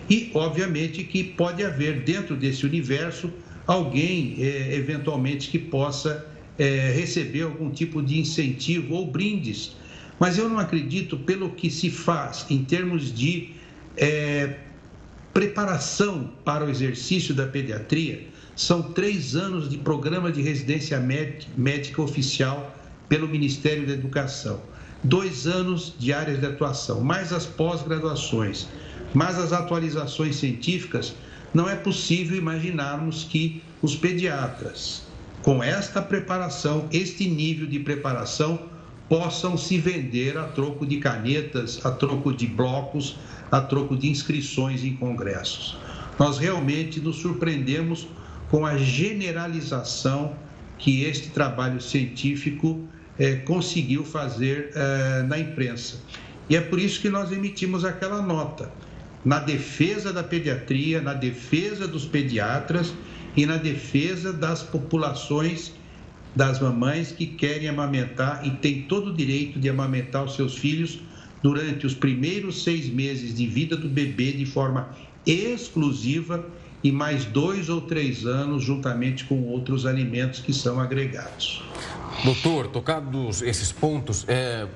[0.10, 3.32] E, obviamente, que pode haver dentro desse universo
[3.68, 6.26] alguém, é, eventualmente, que possa
[6.58, 9.76] é, receber algum tipo de incentivo ou brindes.
[10.20, 13.52] Mas eu não acredito, pelo que se faz em termos de
[13.96, 14.56] é,
[15.34, 21.00] preparação para o exercício da pediatria, são três anos de programa de residência
[21.56, 22.76] médica oficial
[23.08, 24.62] pelo Ministério da Educação,
[25.04, 28.68] dois anos de áreas de atuação, mais as pós-graduações
[29.14, 31.16] mas as atualizações científicas,
[31.54, 35.04] não é possível imaginarmos que os pediatras,
[35.42, 38.60] com esta preparação, este nível de preparação,
[39.08, 43.18] possam se vender a troco de canetas, a troco de blocos,
[43.52, 45.76] a troco de inscrições em congressos.
[46.20, 48.08] Nós realmente nos surpreendemos
[48.50, 50.36] com a generalização
[50.78, 52.80] que este trabalho científico
[53.18, 55.98] eh, conseguiu fazer eh, na imprensa.
[56.48, 58.72] E é por isso que nós emitimos aquela nota
[59.24, 62.94] na defesa da pediatria, na defesa dos pediatras
[63.36, 65.74] e na defesa das populações
[66.36, 71.00] das mamães que querem amamentar e têm todo o direito de amamentar os seus filhos
[71.42, 74.90] durante os primeiros seis meses de vida do bebê de forma
[75.26, 76.46] exclusiva
[76.84, 81.64] e mais dois ou três anos juntamente com outros alimentos que são agregados.
[82.24, 84.68] Doutor, tocados esses pontos, é,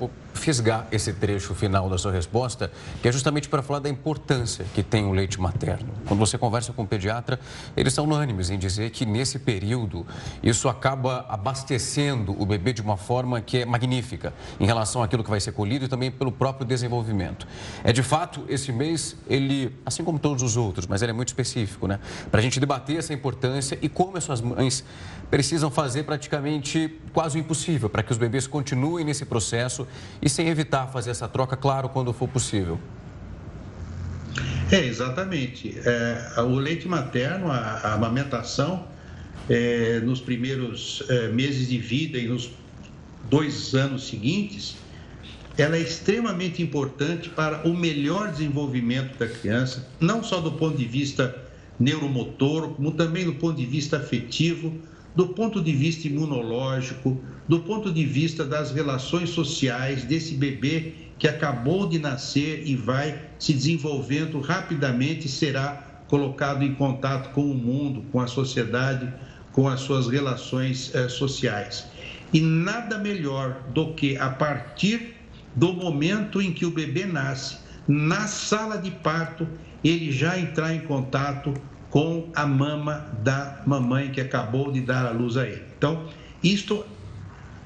[0.44, 2.70] fisgar esse trecho final da sua resposta,
[3.02, 5.88] que é justamente para falar da importância que tem o leite materno.
[6.06, 7.40] Quando você conversa com o pediatra,
[7.78, 10.06] eles são unânimes em dizer que nesse período
[10.44, 15.30] isso acaba abastecendo o bebê de uma forma que é magnífica em relação àquilo que
[15.30, 17.48] vai ser colhido e também pelo próprio desenvolvimento.
[17.82, 21.30] É de fato, esse mês, ele, assim como todos os outros, mas ele é muito
[21.30, 22.02] específico, né?
[22.30, 24.84] Para a gente debater essa importância e como essas mães
[25.32, 29.88] precisam fazer praticamente quase o impossível para que os bebês continuem nesse processo
[30.22, 32.80] e sem evitar fazer essa troca, claro, quando for possível.
[34.72, 35.78] É, exatamente.
[35.86, 38.88] É, o leite materno, a, a amamentação,
[39.50, 42.52] é, nos primeiros é, meses de vida e nos
[43.30, 44.76] dois anos seguintes,
[45.58, 50.86] ela é extremamente importante para o melhor desenvolvimento da criança, não só do ponto de
[50.86, 51.36] vista
[51.80, 54.74] neuromotor, como também do ponto de vista afetivo,
[55.16, 61.28] do ponto de vista imunológico, do ponto de vista das relações sociais desse bebê que
[61.28, 68.04] acabou de nascer e vai se desenvolvendo rapidamente será colocado em contato com o mundo,
[68.12, 69.12] com a sociedade,
[69.52, 71.86] com as suas relações eh, sociais.
[72.34, 75.16] E nada melhor do que a partir
[75.56, 79.48] do momento em que o bebê nasce, na sala de parto,
[79.84, 81.54] ele já entrar em contato
[81.90, 85.64] com a mama da mamãe que acabou de dar a luz a ele.
[85.78, 86.08] Então,
[86.44, 86.84] isto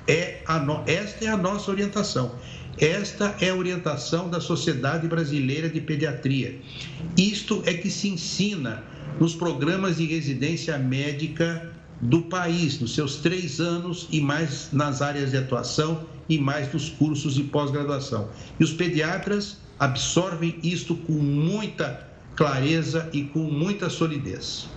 [0.07, 0.83] é a no...
[0.87, 2.35] esta é a nossa orientação.
[2.79, 6.59] Esta é a orientação da Sociedade Brasileira de Pediatria.
[7.17, 8.83] Isto é que se ensina
[9.19, 15.31] nos programas de residência médica do país, nos seus três anos e mais nas áreas
[15.31, 18.29] de atuação e mais nos cursos de pós-graduação.
[18.59, 24.67] E os pediatras absorvem isto com muita clareza e com muita solidez.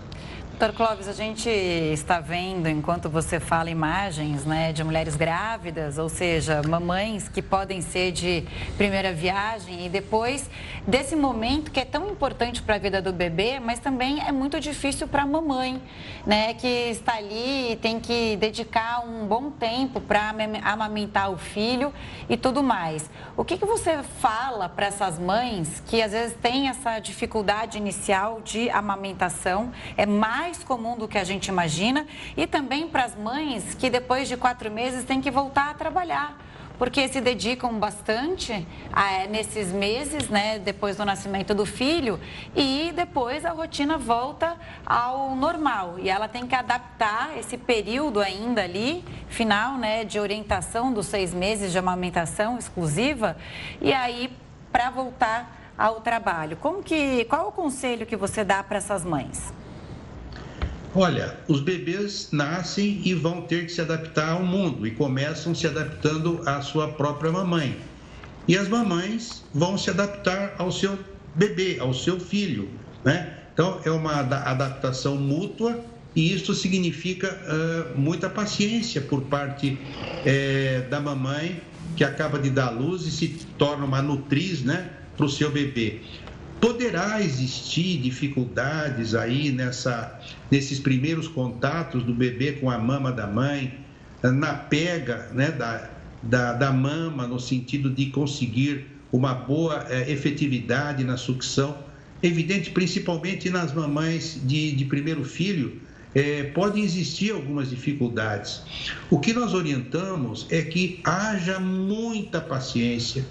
[0.61, 6.11] Doutor Clóvis, a gente está vendo, enquanto você fala, imagens né, de mulheres grávidas, ou
[6.11, 8.47] seja, mamães que podem ser de
[8.77, 10.51] primeira viagem e depois
[10.87, 14.61] desse momento que é tão importante para a vida do bebê, mas também é muito
[14.61, 15.81] difícil para a mamãe,
[16.27, 21.91] né, que está ali e tem que dedicar um bom tempo para amamentar o filho
[22.29, 23.09] e tudo mais.
[23.35, 28.43] O que, que você fala para essas mães que às vezes têm essa dificuldade inicial
[28.43, 29.73] de amamentação?
[29.97, 32.05] É mais mais comum do que a gente imagina
[32.37, 36.37] e também para as mães que depois de quatro meses têm que voltar a trabalhar
[36.77, 42.19] porque se dedicam bastante a, nesses meses, né, depois do nascimento do filho,
[42.57, 45.99] e depois a rotina volta ao normal.
[45.99, 51.35] E ela tem que adaptar esse período ainda ali, final, né, de orientação dos seis
[51.35, 53.37] meses de amamentação exclusiva,
[53.79, 54.35] e aí
[54.73, 56.57] para voltar ao trabalho.
[56.57, 59.53] Como que, qual o conselho que você dá para essas mães?
[60.93, 65.67] Olha, os bebês nascem e vão ter que se adaptar ao mundo e começam se
[65.67, 67.77] adaptando à sua própria mamãe.
[68.49, 70.99] E as mamães vão se adaptar ao seu
[71.33, 72.69] bebê, ao seu filho,
[73.05, 73.37] né?
[73.53, 75.85] Então é uma adaptação mútua
[76.17, 79.79] e isso significa uh, muita paciência por parte
[80.25, 81.63] uh, da mamãe
[81.95, 86.01] que acaba de dar luz e se torna uma nutriz, né, para o seu bebê.
[86.61, 93.79] Poderá existir dificuldades aí nessa, nesses primeiros contatos do bebê com a mama da mãe,
[94.23, 95.89] na pega né, da,
[96.23, 101.79] da, da mama, no sentido de conseguir uma boa é, efetividade na sucção.
[102.23, 105.81] Evidente, principalmente nas mamães de, de primeiro filho,
[106.15, 108.63] é, podem existir algumas dificuldades.
[109.09, 113.25] O que nós orientamos é que haja muita paciência,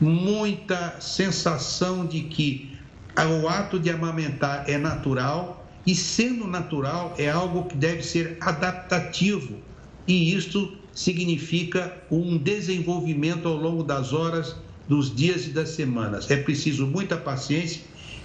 [0.00, 2.71] muita sensação de que
[3.16, 9.58] o ato de amamentar é natural e, sendo natural, é algo que deve ser adaptativo.
[10.06, 14.56] E isto significa um desenvolvimento ao longo das horas,
[14.88, 16.30] dos dias e das semanas.
[16.30, 17.82] É preciso muita paciência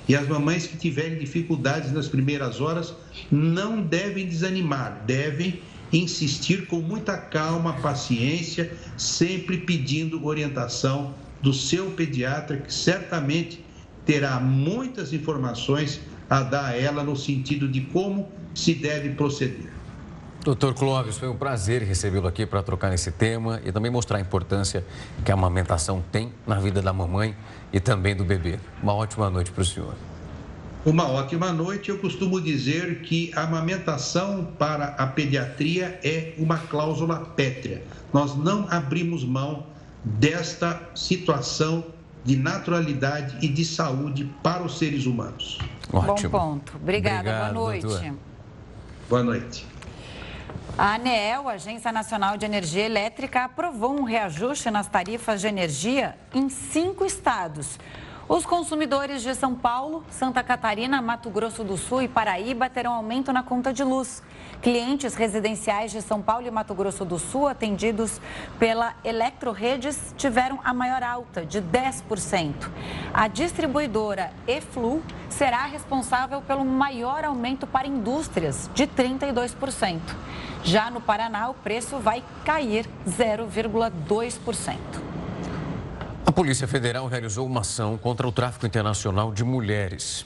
[0.07, 2.93] e as mamães que tiverem dificuldades nas primeiras horas
[3.29, 5.59] não devem desanimar, devem
[5.91, 13.63] insistir com muita calma, paciência, sempre pedindo orientação do seu pediatra, que certamente
[14.07, 15.99] terá muitas informações
[16.29, 19.69] a dar a ela no sentido de como se deve proceder.
[20.43, 24.21] Doutor Clóvis, foi um prazer recebê-lo aqui para trocar nesse tema e também mostrar a
[24.21, 24.85] importância
[25.25, 27.35] que a amamentação tem na vida da mamãe
[27.73, 28.57] e também do bebê.
[28.81, 29.93] Uma ótima noite para o senhor.
[30.85, 31.89] Uma ótima noite.
[31.89, 37.83] Eu costumo dizer que a amamentação para a pediatria é uma cláusula pétrea.
[38.13, 39.65] Nós não abrimos mão
[40.05, 41.83] desta situação
[42.27, 45.59] de naturalidade e de saúde para os seres humanos.
[45.93, 46.29] Ótimo.
[46.29, 46.75] Bom ponto.
[46.75, 47.19] Obrigada.
[47.19, 47.81] Obrigado, Boa noite.
[47.83, 48.13] Doutor.
[49.09, 49.65] Boa noite.
[50.77, 56.49] A ANEEL, Agência Nacional de Energia Elétrica, aprovou um reajuste nas tarifas de energia em
[56.49, 57.79] cinco estados.
[58.29, 63.31] Os consumidores de São Paulo, Santa Catarina, Mato Grosso do Sul e Paraíba terão aumento
[63.31, 64.21] na conta de luz.
[64.61, 68.19] Clientes residenciais de São Paulo e Mato Grosso do Sul, atendidos
[68.59, 72.69] pela Eletroredes, tiveram a maior alta, de 10%.
[73.13, 80.01] A distribuidora Eflu será responsável pelo maior aumento para indústrias, de 32%.
[80.65, 85.16] Já no Paraná, o preço vai cair 0,2%.
[86.27, 90.25] A Polícia Federal realizou uma ação contra o tráfico internacional de mulheres.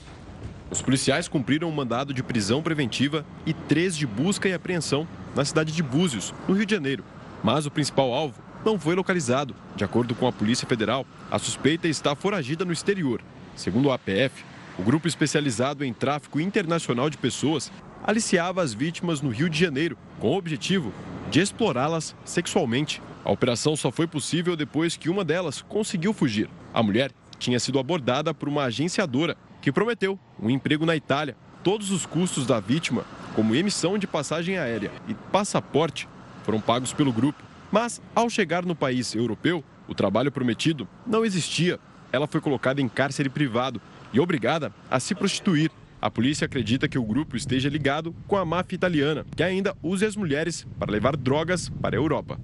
[0.72, 5.46] Os policiais cumpriram um mandado de prisão preventiva e três de busca e apreensão na
[5.46, 7.04] cidade de Búzios, no Rio de Janeiro.
[7.44, 9.56] Mas o principal alvo não foi localizado.
[9.76, 13.22] De acordo com a Polícia Federal, a suspeita está foragida no exterior.
[13.56, 14.44] Segundo o APF,
[14.80, 17.72] o grupo especializado em tráfico internacional de pessoas
[18.04, 20.92] aliciava as vítimas no Rio de Janeiro, com o objetivo
[21.30, 23.00] de explorá-las sexualmente.
[23.24, 26.50] A operação só foi possível depois que uma delas conseguiu fugir.
[26.74, 31.36] A mulher tinha sido abordada por uma agenciadora que prometeu um emprego na Itália.
[31.64, 33.06] Todos os custos da vítima,
[33.36, 36.08] como emissão de passagem aérea e passaporte,
[36.44, 37.44] foram pagos pelo grupo.
[37.72, 41.80] Mas, ao chegar no país europeu, o trabalho prometido não existia.
[42.12, 43.80] Ela foi colocada em cárcere privado
[44.12, 45.72] e obrigada a se prostituir.
[46.02, 50.08] A polícia acredita que o grupo esteja ligado com a máfia italiana, que ainda usa
[50.08, 52.40] as mulheres para levar drogas para a Europa.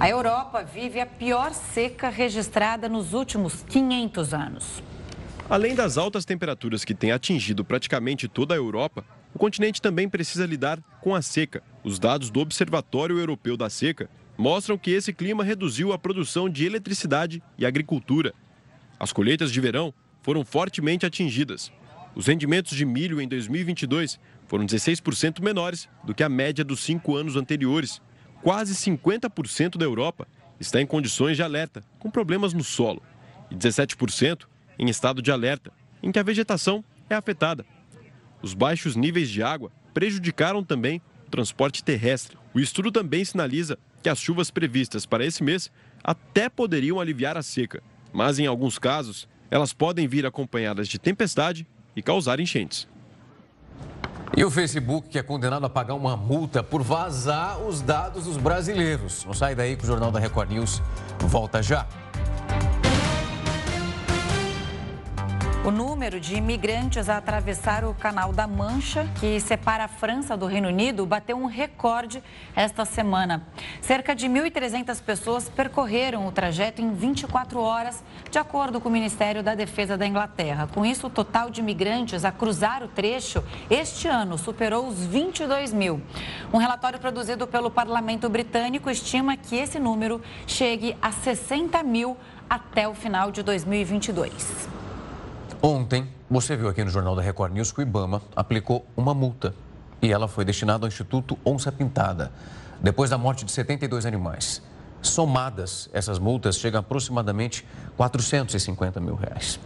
[0.00, 4.82] A Europa vive a pior seca registrada nos últimos 500 anos.
[5.48, 10.46] Além das altas temperaturas que têm atingido praticamente toda a Europa, o continente também precisa
[10.46, 11.62] lidar com a seca.
[11.84, 16.64] Os dados do Observatório Europeu da Seca mostram que esse clima reduziu a produção de
[16.64, 18.32] eletricidade e agricultura.
[18.98, 21.70] As colheitas de verão foram fortemente atingidas.
[22.14, 27.14] Os rendimentos de milho em 2022 foram 16% menores do que a média dos cinco
[27.16, 28.00] anos anteriores.
[28.42, 30.26] Quase 50% da Europa
[30.58, 33.00] está em condições de alerta, com problemas no solo,
[33.50, 34.46] e 17%
[34.78, 35.72] em estado de alerta,
[36.02, 37.64] em que a vegetação é afetada.
[38.42, 42.36] Os baixos níveis de água prejudicaram também o transporte terrestre.
[42.52, 45.70] O estudo também sinaliza que as chuvas previstas para esse mês
[46.02, 47.80] até poderiam aliviar a seca,
[48.12, 52.88] mas em alguns casos elas podem vir acompanhadas de tempestade e causar enchentes.
[54.34, 58.38] E o Facebook que é condenado a pagar uma multa por vazar os dados dos
[58.38, 59.24] brasileiros.
[59.26, 60.80] Não sai daí que o Jornal da Record News
[61.18, 61.86] volta já.
[65.64, 70.44] O número de imigrantes a atravessar o Canal da Mancha, que separa a França do
[70.44, 72.20] Reino Unido, bateu um recorde
[72.56, 73.46] esta semana.
[73.80, 79.40] Cerca de 1.300 pessoas percorreram o trajeto em 24 horas, de acordo com o Ministério
[79.40, 80.66] da Defesa da Inglaterra.
[80.66, 85.72] Com isso, o total de imigrantes a cruzar o trecho este ano superou os 22
[85.72, 86.02] mil.
[86.52, 92.16] Um relatório produzido pelo Parlamento Britânico estima que esse número chegue a 60 mil
[92.50, 94.81] até o final de 2022.
[95.64, 99.54] Ontem, você viu aqui no Jornal da Record News que o Ibama aplicou uma multa
[100.02, 102.32] e ela foi destinada ao Instituto Onça Pintada,
[102.80, 104.60] depois da morte de 72 animais.
[105.00, 107.64] Somadas, essas multas chegam a aproximadamente
[107.96, 109.60] 450 mil reais.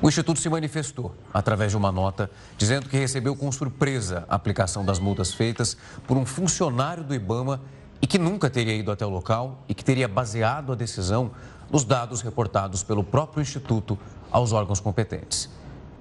[0.00, 4.86] O Instituto se manifestou através de uma nota dizendo que recebeu com surpresa a aplicação
[4.86, 5.76] das multas feitas
[6.06, 7.60] por um funcionário do Ibama
[8.00, 11.32] e que nunca teria ido até o local e que teria baseado a decisão
[11.70, 13.98] nos dados reportados pelo próprio Instituto
[14.36, 15.48] aos órgãos competentes.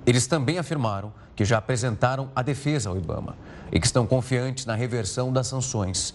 [0.05, 3.37] Eles também afirmaram que já apresentaram a defesa ao Ibama
[3.71, 6.13] e que estão confiantes na reversão das sanções.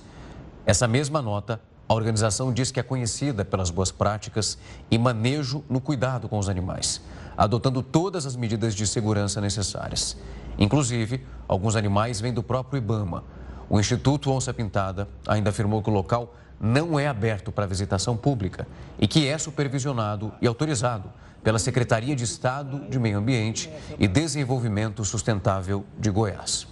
[0.66, 1.58] Essa mesma nota,
[1.88, 4.58] a organização diz que é conhecida pelas boas práticas
[4.90, 7.00] e manejo no cuidado com os animais,
[7.38, 10.14] adotando todas as medidas de segurança necessárias.
[10.58, 13.24] Inclusive, alguns animais vêm do próprio Ibama.
[13.66, 18.68] O Instituto Onça Pintada ainda afirmou que o local não é aberto para visitação pública
[18.98, 21.10] e que é supervisionado e autorizado
[21.43, 26.66] pela Secretaria de Estado de Meio Ambiente e Desenvolvimento Sustentável de Goiás.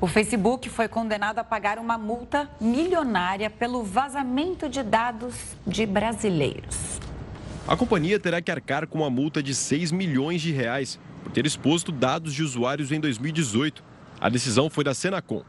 [0.00, 5.34] O Facebook foi condenado a pagar uma multa milionária pelo vazamento de dados
[5.66, 7.00] de brasileiros.
[7.66, 11.44] A companhia terá que arcar com uma multa de 6 milhões de reais por ter
[11.44, 13.82] exposto dados de usuários em 2018.
[14.20, 15.42] A decisão foi da Senacom,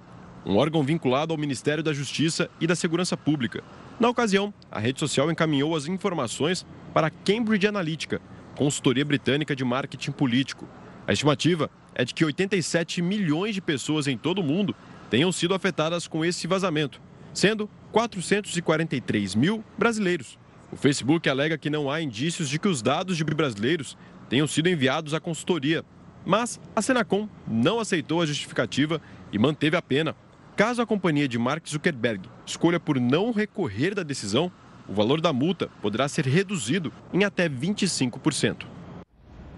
[0.45, 3.63] um órgão vinculado ao Ministério da Justiça e da Segurança Pública.
[3.99, 8.21] Na ocasião, a rede social encaminhou as informações para Cambridge Analytica,
[8.55, 10.67] consultoria britânica de marketing político.
[11.07, 14.75] A estimativa é de que 87 milhões de pessoas em todo o mundo
[15.09, 17.01] tenham sido afetadas com esse vazamento,
[17.33, 20.37] sendo 443 mil brasileiros.
[20.71, 23.97] O Facebook alega que não há indícios de que os dados de brasileiros
[24.29, 25.83] tenham sido enviados à consultoria,
[26.25, 30.15] mas a Senacom não aceitou a justificativa e manteve a pena.
[30.55, 34.51] Caso a companhia de Mark Zuckerberg escolha por não recorrer da decisão,
[34.89, 38.65] o valor da multa poderá ser reduzido em até 25%.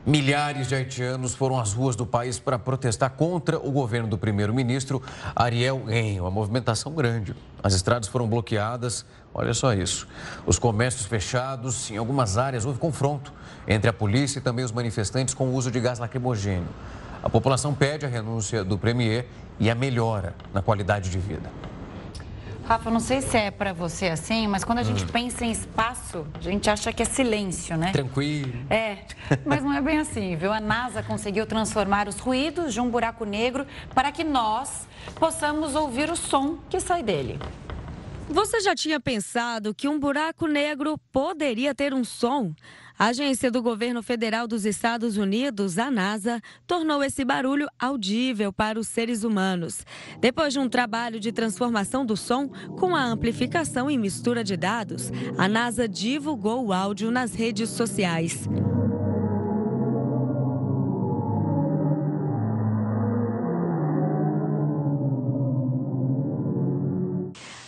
[0.06, 5.02] Milhares de haitianos foram às ruas do país para protestar contra o governo do primeiro-ministro
[5.36, 6.20] Ariel Henry.
[6.20, 7.36] Uma movimentação grande.
[7.64, 10.08] As estradas foram bloqueadas, olha só isso.
[10.46, 13.32] Os comércios fechados, em algumas áreas houve confronto
[13.68, 16.70] entre a polícia e também os manifestantes com o uso de gás lacrimogêneo.
[17.22, 19.28] A população pede a renúncia do premier
[19.60, 21.52] e a melhora na qualidade de vida.
[22.72, 25.08] Rafa, não sei se é para você assim, mas quando a gente hum.
[25.08, 27.92] pensa em espaço, a gente acha que é silêncio, né?
[27.92, 28.54] Tranquilo.
[28.70, 29.00] É,
[29.46, 30.54] mas não é bem assim, viu?
[30.54, 36.10] A NASA conseguiu transformar os ruídos de um buraco negro para que nós possamos ouvir
[36.10, 37.38] o som que sai dele.
[38.30, 42.54] Você já tinha pensado que um buraco negro poderia ter um som?
[43.02, 48.80] A agência do governo federal dos Estados Unidos, a NASA, tornou esse barulho audível para
[48.80, 49.84] os seres humanos.
[50.20, 52.48] Depois de um trabalho de transformação do som
[52.78, 58.48] com a amplificação e mistura de dados, a NASA divulgou o áudio nas redes sociais.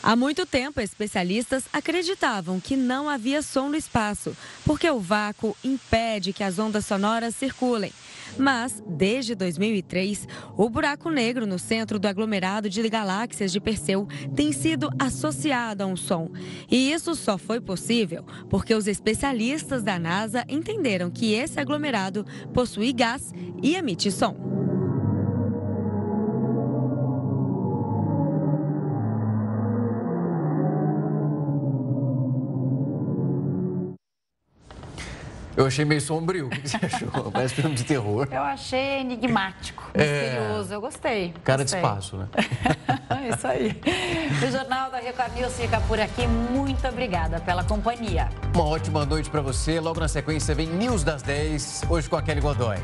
[0.05, 4.35] Há muito tempo, especialistas acreditavam que não havia som no espaço,
[4.65, 7.89] porque o vácuo impede que as ondas sonoras circulem.
[8.37, 10.27] Mas, desde 2003,
[10.57, 15.85] o buraco negro no centro do aglomerado de galáxias de Perseu tem sido associado a
[15.85, 16.29] um som.
[16.69, 22.91] E isso só foi possível porque os especialistas da NASA entenderam que esse aglomerado possui
[22.91, 23.31] gás
[23.61, 24.72] e emite som.
[35.55, 36.47] Eu achei meio sombrio.
[36.47, 37.31] O que você achou?
[37.31, 38.27] Parece filme de terror.
[38.31, 39.99] Eu achei enigmático, é.
[39.99, 40.73] misterioso.
[40.73, 40.75] É...
[40.75, 41.33] Eu gostei.
[41.43, 41.79] Cara gostei.
[41.79, 42.27] de espaço, né?
[43.09, 43.81] É isso aí.
[44.45, 46.25] O Jornal da Record News fica por aqui.
[46.27, 48.29] Muito obrigada pela companhia.
[48.53, 49.79] Uma ótima noite para você.
[49.79, 52.77] Logo na sequência vem News das 10, hoje com a Kelly Godoy.